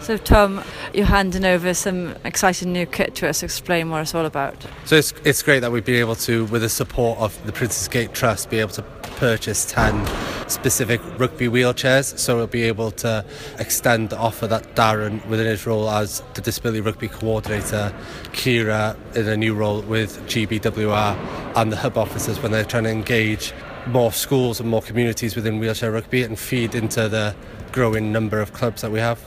So, 0.00 0.16
Tom, 0.16 0.62
you're 0.94 1.06
handing 1.06 1.44
over 1.44 1.74
some 1.74 2.14
exciting 2.22 2.72
new 2.72 2.86
kit 2.86 3.16
to 3.16 3.28
us. 3.28 3.42
Explain 3.42 3.90
what 3.90 4.02
it's 4.02 4.14
all 4.14 4.24
about. 4.24 4.54
So, 4.84 4.94
it's, 4.94 5.12
it's 5.24 5.42
great 5.42 5.60
that 5.60 5.72
we've 5.72 5.84
been 5.84 5.96
able 5.96 6.14
to, 6.14 6.44
with 6.44 6.62
the 6.62 6.68
support 6.68 7.18
of 7.18 7.44
the 7.44 7.50
Princess 7.50 7.88
Gate 7.88 8.14
Trust, 8.14 8.50
be 8.50 8.60
able 8.60 8.70
to 8.70 8.84
purchase 9.16 9.64
10 9.66 10.06
specific 10.48 11.00
rugby 11.18 11.48
wheelchairs. 11.48 12.18
So, 12.18 12.36
we'll 12.36 12.46
be 12.46 12.62
able 12.62 12.90
to 12.92 13.24
extend 13.58 14.10
the 14.10 14.18
offer 14.18 14.46
that 14.46 14.74
Darren, 14.74 15.26
within 15.26 15.46
his 15.46 15.66
role 15.66 15.90
as 15.90 16.22
the 16.34 16.40
Disability 16.40 16.80
Rugby 16.80 17.08
Coordinator, 17.08 17.92
Kira 18.32 18.96
in 19.16 19.26
a 19.28 19.36
new 19.36 19.54
role 19.54 19.82
with 19.82 20.20
GBWR, 20.26 21.16
and 21.56 21.72
the 21.72 21.76
hub 21.76 21.98
officers 21.98 22.40
when 22.40 22.52
they're 22.52 22.64
trying 22.64 22.84
to 22.84 22.90
engage 22.90 23.52
more 23.86 24.12
schools 24.12 24.60
and 24.60 24.68
more 24.68 24.82
communities 24.82 25.36
within 25.36 25.58
wheelchair 25.58 25.92
rugby 25.92 26.22
and 26.22 26.38
feed 26.38 26.74
into 26.74 27.08
the 27.08 27.34
growing 27.72 28.12
number 28.12 28.40
of 28.40 28.52
clubs 28.52 28.82
that 28.82 28.90
we 28.90 28.98
have 28.98 29.20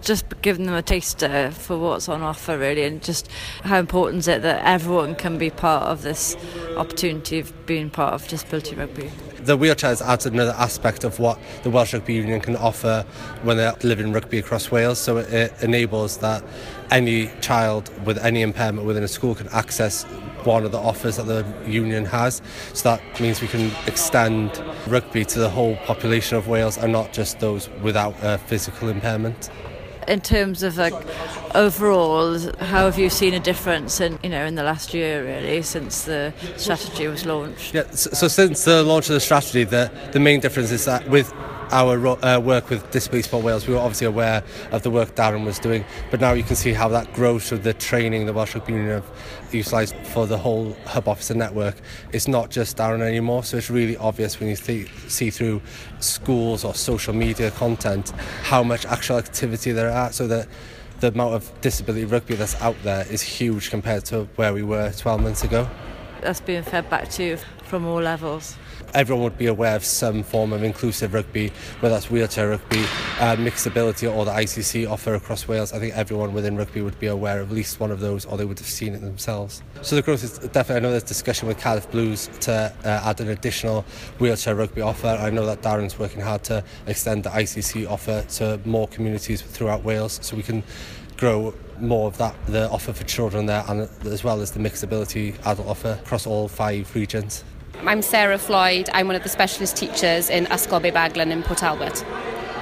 just 0.00 0.24
giving 0.42 0.66
them 0.66 0.74
a 0.74 0.82
taster 0.82 1.26
uh, 1.26 1.50
for 1.50 1.78
what's 1.78 2.08
on 2.08 2.22
offer 2.22 2.58
really 2.58 2.84
and 2.84 3.02
just 3.02 3.30
how 3.64 3.78
important 3.78 4.20
is 4.20 4.28
it 4.28 4.42
that 4.42 4.64
everyone 4.64 5.14
can 5.14 5.38
be 5.38 5.50
part 5.50 5.84
of 5.84 6.02
this 6.02 6.36
opportunity 6.76 7.38
of 7.38 7.66
being 7.66 7.90
part 7.90 8.14
of 8.14 8.26
disability 8.28 8.74
rugby? 8.74 9.10
The 9.40 9.56
wheelchairs 9.56 10.04
adds 10.04 10.26
another 10.26 10.54
aspect 10.58 11.04
of 11.04 11.18
what 11.18 11.38
the 11.62 11.70
Welsh 11.70 11.94
Rugby 11.94 12.14
Union 12.14 12.40
can 12.40 12.56
offer 12.56 13.06
when 13.42 13.56
they're 13.56 13.74
living 13.82 14.12
rugby 14.12 14.38
across 14.38 14.70
Wales 14.70 14.98
so 14.98 15.18
it 15.18 15.52
enables 15.62 16.18
that 16.18 16.42
any 16.90 17.30
child 17.40 17.90
with 18.04 18.18
any 18.18 18.42
impairment 18.42 18.86
within 18.86 19.02
a 19.02 19.08
school 19.08 19.34
can 19.34 19.48
access 19.48 20.04
one 20.44 20.64
of 20.64 20.72
the 20.72 20.78
offers 20.78 21.16
that 21.16 21.26
the 21.26 21.44
union 21.66 22.04
has. 22.04 22.40
So 22.72 22.90
that 22.90 23.20
means 23.20 23.40
we 23.40 23.48
can 23.48 23.70
extend 23.86 24.62
rugby 24.86 25.24
to 25.26 25.38
the 25.38 25.48
whole 25.48 25.76
population 25.76 26.36
of 26.38 26.48
Wales 26.48 26.78
and 26.78 26.92
not 26.92 27.12
just 27.12 27.40
those 27.40 27.68
without 27.82 28.14
a 28.22 28.38
physical 28.38 28.88
impairment 28.88 29.50
in 30.08 30.20
terms 30.20 30.62
of 30.62 30.76
like 30.76 30.94
overall 31.54 32.38
how 32.58 32.84
have 32.86 32.98
you 32.98 33.10
seen 33.10 33.34
a 33.34 33.40
difference 33.40 34.00
in 34.00 34.18
you 34.22 34.30
know 34.30 34.44
in 34.44 34.54
the 34.54 34.62
last 34.62 34.94
year 34.94 35.24
really 35.24 35.62
since 35.62 36.04
the 36.04 36.32
strategy 36.56 37.06
was 37.06 37.26
launched? 37.26 37.74
Yeah 37.74 37.88
so, 37.90 38.10
so 38.10 38.28
since 38.28 38.64
the 38.64 38.82
launch 38.82 39.08
of 39.08 39.14
the 39.14 39.20
strategy 39.20 39.64
the 39.64 39.90
the 40.12 40.20
main 40.20 40.40
difference 40.40 40.70
is 40.70 40.84
that 40.86 41.08
with 41.08 41.32
our 41.70 42.24
uh, 42.24 42.40
work 42.40 42.70
with 42.70 42.90
Disability 42.90 43.28
Sport 43.28 43.44
Wales, 43.44 43.66
we 43.66 43.74
were 43.74 43.80
obviously 43.80 44.06
aware 44.06 44.42
of 44.70 44.82
the 44.82 44.90
work 44.90 45.14
Darren 45.14 45.44
was 45.44 45.58
doing, 45.58 45.84
but 46.10 46.20
now 46.20 46.32
you 46.32 46.42
can 46.42 46.56
see 46.56 46.72
how 46.72 46.88
that 46.88 47.12
grows 47.12 47.48
through 47.48 47.58
the 47.58 47.74
training 47.74 48.26
the 48.26 48.32
Welsh 48.32 48.54
Rugby 48.54 48.72
Union 48.72 48.90
have 48.90 49.10
utilised 49.52 49.94
for 49.96 50.26
the 50.26 50.38
whole 50.38 50.76
hub 50.86 51.08
officer 51.08 51.34
network. 51.34 51.76
It's 52.12 52.28
not 52.28 52.50
just 52.50 52.76
Darren 52.76 53.00
anymore, 53.00 53.44
so 53.44 53.56
it's 53.56 53.70
really 53.70 53.96
obvious 53.96 54.40
when 54.40 54.48
you 54.48 54.56
th- 54.56 54.88
see 55.08 55.30
through 55.30 55.60
schools 56.00 56.64
or 56.64 56.74
social 56.74 57.14
media 57.14 57.50
content 57.50 58.10
how 58.42 58.62
much 58.62 58.86
actual 58.86 59.18
activity 59.18 59.72
there 59.72 59.90
are, 59.90 60.12
so 60.12 60.26
that 60.26 60.48
the 61.00 61.08
amount 61.08 61.34
of 61.34 61.60
disability 61.60 62.04
rugby 62.04 62.34
that's 62.34 62.60
out 62.60 62.76
there 62.82 63.06
is 63.10 63.22
huge 63.22 63.70
compared 63.70 64.04
to 64.06 64.24
where 64.36 64.52
we 64.52 64.62
were 64.62 64.92
12 64.92 65.22
months 65.22 65.44
ago. 65.44 65.68
That's 66.20 66.40
being 66.40 66.62
fed 66.62 66.90
back 66.90 67.08
to 67.10 67.24
you 67.24 67.38
from 67.64 67.86
all 67.86 68.00
levels 68.00 68.56
everyone 68.94 69.24
would 69.24 69.38
be 69.38 69.46
aware 69.46 69.76
of 69.76 69.84
some 69.84 70.22
form 70.22 70.52
of 70.52 70.62
inclusive 70.62 71.14
rugby, 71.14 71.52
whether 71.80 71.94
that's 71.94 72.10
wheelchair 72.10 72.50
rugby, 72.50 72.84
uh, 73.20 73.36
mixed 73.38 73.66
ability, 73.66 74.06
or 74.06 74.24
the 74.24 74.30
ICC 74.30 74.88
offer 74.88 75.14
across 75.14 75.46
Wales. 75.46 75.72
I 75.72 75.78
think 75.78 75.94
everyone 75.96 76.32
within 76.32 76.56
rugby 76.56 76.82
would 76.82 76.98
be 76.98 77.06
aware 77.06 77.40
of 77.40 77.50
at 77.50 77.54
least 77.54 77.80
one 77.80 77.90
of 77.90 78.00
those, 78.00 78.24
or 78.24 78.36
they 78.36 78.44
would 78.44 78.58
have 78.58 78.68
seen 78.68 78.94
it 78.94 79.00
themselves. 79.00 79.62
So 79.82 79.96
the 79.96 80.02
growth 80.02 80.24
is 80.24 80.38
definitely. 80.38 80.76
I 80.76 80.80
know 80.80 80.90
there's 80.90 81.02
discussion 81.02 81.48
with 81.48 81.58
Cardiff 81.58 81.90
Blues 81.90 82.28
to 82.40 82.72
uh, 82.84 82.88
add 83.04 83.20
an 83.20 83.28
additional 83.28 83.82
wheelchair 84.18 84.54
rugby 84.54 84.80
offer. 84.80 85.08
I 85.08 85.30
know 85.30 85.46
that 85.46 85.62
Darren's 85.62 85.98
working 85.98 86.20
hard 86.20 86.44
to 86.44 86.64
extend 86.86 87.24
the 87.24 87.30
ICC 87.30 87.88
offer 87.88 88.24
to 88.36 88.60
more 88.64 88.88
communities 88.88 89.42
throughout 89.42 89.84
Wales, 89.84 90.18
so 90.22 90.36
we 90.36 90.42
can 90.42 90.62
grow 91.16 91.52
more 91.80 92.06
of 92.06 92.16
that 92.18 92.34
the 92.46 92.70
offer 92.70 92.92
for 92.92 93.04
children 93.04 93.46
there 93.46 93.64
and 93.68 93.88
as 94.06 94.22
well 94.22 94.40
as 94.40 94.52
the 94.52 94.60
mixed 94.60 94.84
ability 94.84 95.34
adult 95.44 95.66
offer 95.68 95.98
across 96.02 96.26
all 96.26 96.48
five 96.48 96.92
regions. 96.94 97.44
I'm 97.86 98.02
Sarah 98.02 98.38
Floyd. 98.38 98.90
I'm 98.92 99.06
one 99.06 99.14
of 99.14 99.22
the 99.22 99.28
specialist 99.28 99.76
teachers 99.76 100.28
in 100.28 100.46
Ysgol 100.46 100.82
Bae 100.82 100.90
Baglan 100.90 101.30
in 101.30 101.44
Port 101.44 101.60
Talbot. 101.60 102.04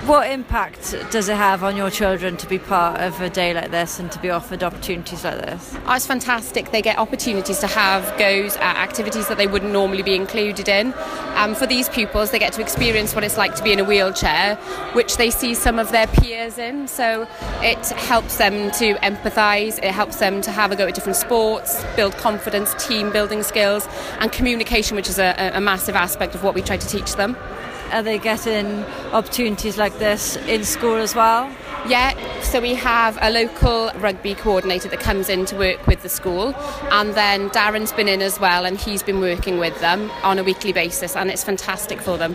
What 0.07 0.31
impact 0.31 0.95
does 1.11 1.29
it 1.29 1.35
have 1.35 1.65
on 1.65 1.77
your 1.77 1.91
children 1.91 2.37
to 2.37 2.47
be 2.47 2.61
part 2.61 3.01
of 3.01 3.21
a 3.21 3.29
day 3.29 3.53
like 3.53 3.73
this 3.73 3.99
and 3.99 4.11
to 4.13 4.21
be 4.21 4.31
offered 4.31 4.63
opportunities 4.63 5.25
like 5.25 5.39
this? 5.39 5.75
Oh, 5.85 5.95
it's 5.97 6.07
fantastic. 6.07 6.71
They 6.71 6.81
get 6.81 6.97
opportunities 6.97 7.59
to 7.59 7.67
have 7.67 8.17
goes 8.17 8.57
at 8.59 8.77
activities 8.77 9.27
that 9.27 9.37
they 9.37 9.49
wouldn't 9.49 9.73
normally 9.73 10.05
be 10.05 10.15
included 10.15 10.69
in. 10.69 10.95
Um, 11.35 11.57
for 11.57 11.67
these 11.67 11.89
pupils, 11.89 12.31
they 12.31 12.39
get 12.39 12.53
to 12.53 12.61
experience 12.61 13.17
what 13.17 13.25
it's 13.25 13.37
like 13.37 13.57
to 13.57 13.65
be 13.65 13.73
in 13.73 13.81
a 13.81 13.85
wheelchair, 13.85 14.55
which 14.93 15.17
they 15.17 15.29
see 15.29 15.55
some 15.55 15.77
of 15.77 15.91
their 15.91 16.07
peers 16.07 16.57
in. 16.57 16.87
So 16.87 17.27
it 17.61 17.85
helps 17.89 18.37
them 18.37 18.71
to 18.79 18.95
empathise, 19.03 19.79
it 19.79 19.91
helps 19.91 20.19
them 20.21 20.41
to 20.43 20.53
have 20.53 20.71
a 20.71 20.77
go 20.77 20.87
at 20.87 20.95
different 20.95 21.17
sports, 21.17 21.85
build 21.97 22.17
confidence, 22.17 22.75
team 22.87 23.11
building 23.11 23.43
skills, 23.43 23.89
and 24.21 24.31
communication, 24.31 24.95
which 24.95 25.09
is 25.09 25.19
a, 25.19 25.51
a 25.53 25.61
massive 25.61 25.97
aspect 25.97 26.37
of 26.37 26.45
what 26.45 26.55
we 26.55 26.63
try 26.63 26.77
to 26.77 26.89
teach 26.89 27.17
them. 27.17 27.37
Are 27.93 28.03
they 28.03 28.19
getting 28.19 28.85
opportunities 29.13 29.79
like 29.79 29.99
this 29.99 30.37
in 30.49 30.65
school 30.65 30.97
as 30.97 31.15
well? 31.15 31.51
Yeah, 31.89 32.15
so 32.41 32.61
we 32.61 32.75
have 32.75 33.17
a 33.21 33.31
local 33.31 33.93
rugby 33.97 34.35
coordinator 34.35 34.89
that 34.89 34.99
comes 34.99 35.29
in 35.29 35.47
to 35.47 35.57
work 35.57 35.87
with 35.87 36.03
the 36.03 36.09
school, 36.09 36.53
and 36.91 37.15
then 37.15 37.49
Darren's 37.51 37.93
been 37.93 38.09
in 38.09 38.23
as 38.23 38.41
well, 38.41 38.65
and 38.65 38.77
he's 38.77 39.05
been 39.05 39.21
working 39.21 39.59
with 39.59 39.79
them 39.81 40.11
on 40.25 40.39
a 40.39 40.43
weekly 40.43 40.73
basis, 40.73 41.15
and 41.15 41.31
it's 41.31 41.45
fantastic 41.45 42.01
for 42.01 42.19
them. 42.19 42.35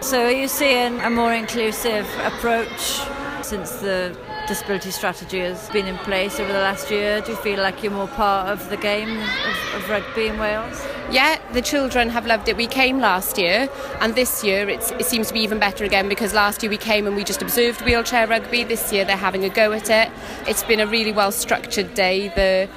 So, 0.00 0.26
are 0.26 0.30
you 0.30 0.46
seeing 0.46 1.00
a 1.00 1.08
more 1.08 1.32
inclusive 1.32 2.06
approach 2.22 3.00
since 3.42 3.76
the 3.76 4.14
disability 4.46 4.90
strategy 4.90 5.40
has 5.40 5.68
been 5.70 5.86
in 5.86 5.96
place 5.98 6.40
over 6.40 6.52
the 6.52 6.58
last 6.58 6.90
year? 6.90 7.20
Do 7.20 7.32
you 7.32 7.36
feel 7.38 7.60
like 7.60 7.82
you're 7.82 7.92
more 7.92 8.08
part 8.08 8.48
of 8.48 8.68
the 8.70 8.76
game 8.76 9.18
of, 9.18 9.74
of 9.74 9.88
rugby 9.88 10.26
in 10.26 10.38
Wales? 10.38 10.84
Yeah, 11.10 11.40
the 11.52 11.62
children 11.62 12.08
have 12.08 12.26
loved 12.26 12.48
it. 12.48 12.56
We 12.56 12.66
came 12.66 12.98
last 12.98 13.38
year, 13.38 13.68
and 14.00 14.14
this 14.14 14.42
year 14.42 14.68
it 14.68 14.82
seems 15.04 15.28
to 15.28 15.34
be 15.34 15.40
even 15.40 15.58
better 15.58 15.84
again 15.84 16.08
because 16.08 16.32
last 16.32 16.62
year 16.62 16.70
we 16.70 16.76
came 16.76 17.06
and 17.06 17.14
we 17.16 17.24
just 17.24 17.42
observed 17.42 17.82
wheelchair 17.82 18.26
rugby. 18.26 18.64
This 18.64 18.92
year 18.92 19.04
they're 19.04 19.16
having 19.16 19.44
a 19.44 19.48
go 19.48 19.72
at 19.72 19.90
it. 19.90 20.10
It's 20.48 20.64
been 20.64 20.80
a 20.80 20.86
really 20.86 21.12
well 21.12 21.32
structured 21.32 21.94
day. 21.94 22.28
The 22.28 22.68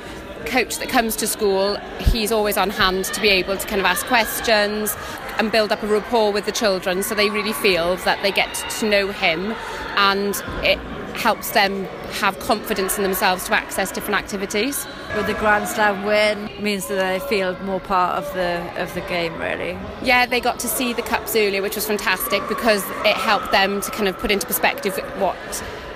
coach 0.46 0.78
that 0.78 0.90
comes 0.90 1.16
to 1.18 1.28
school, 1.28 1.76
he's 2.00 2.32
always 2.32 2.58
on 2.58 2.70
hand 2.70 3.06
to 3.06 3.22
be 3.22 3.30
able 3.30 3.58
to 3.58 3.68
kind 3.68 3.80
of 3.80 3.86
ask 3.86 4.06
questions 4.06 4.96
and 5.40 5.52
build 5.52 5.72
up 5.72 5.82
a 5.84 5.88
rapport 5.88 6.32
with 6.32 6.46
the 6.46 6.52
children 6.52 7.04
so 7.04 7.16
they 7.16 7.30
really 7.30 7.54
feel 7.54 7.96
that 7.98 8.22
they 8.22 8.32
get 8.32 8.54
to 8.70 8.88
know 8.88 9.12
him 9.12 9.54
and 9.98 10.42
it 10.64 10.80
helps 11.16 11.52
them 11.52 11.86
have 12.20 12.38
confidence 12.40 12.98
in 12.98 13.04
themselves 13.04 13.46
to 13.46 13.54
access 13.54 13.92
different 13.92 14.20
activities. 14.20 14.86
With 15.16 15.28
the 15.28 15.34
Grand 15.34 15.68
Slam 15.68 16.04
win 16.06 16.50
means 16.62 16.88
that 16.88 16.96
they 16.96 17.20
feel 17.28 17.58
more 17.60 17.80
part 17.80 18.16
of 18.16 18.34
the 18.34 18.62
of 18.82 18.94
the 18.94 19.02
game 19.02 19.38
really. 19.40 19.78
Yeah, 20.04 20.26
they 20.26 20.40
got 20.40 20.60
to 20.60 20.68
see 20.68 20.94
the 20.94 21.02
cups 21.02 21.36
earlier, 21.36 21.62
which 21.62 21.76
was 21.76 21.88
fantastic 21.88 22.48
because 22.48 22.84
it 23.06 23.16
helped 23.16 23.52
them 23.52 23.82
to 23.82 23.92
kind 23.92 24.08
of 24.08 24.18
put 24.18 24.32
into 24.32 24.46
perspective 24.46 24.98
what 25.18 25.36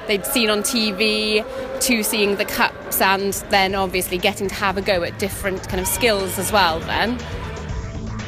they'd 0.08 0.26
seen 0.26 0.50
on 0.50 0.64
TV 0.64 1.46
to 1.82 2.04
seeing 2.04 2.36
the 2.38 2.46
cups 2.46 3.00
and 3.00 3.34
then 3.52 3.76
obviously 3.76 4.18
getting 4.18 4.48
to 4.48 4.56
have 4.56 4.76
a 4.76 4.82
go 4.82 5.04
at 5.04 5.18
different 5.20 5.68
kind 5.70 5.80
of 5.80 5.88
skills 5.88 6.40
as 6.40 6.52
well 6.52 6.80
then. 6.82 7.18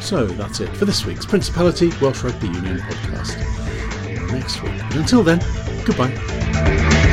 So 0.02 0.26
that's 0.26 0.60
it 0.60 0.70
for 0.78 0.86
this 0.86 1.06
week's 1.06 1.26
Principality 1.26 1.92
Welsh 2.02 2.24
Rugby 2.24 2.48
Union 2.48 2.78
podcast. 2.80 4.32
Next 4.32 4.62
week. 4.62 4.74
But 4.88 4.98
until 4.98 5.24
then, 5.24 5.40
goodbye. 5.86 7.11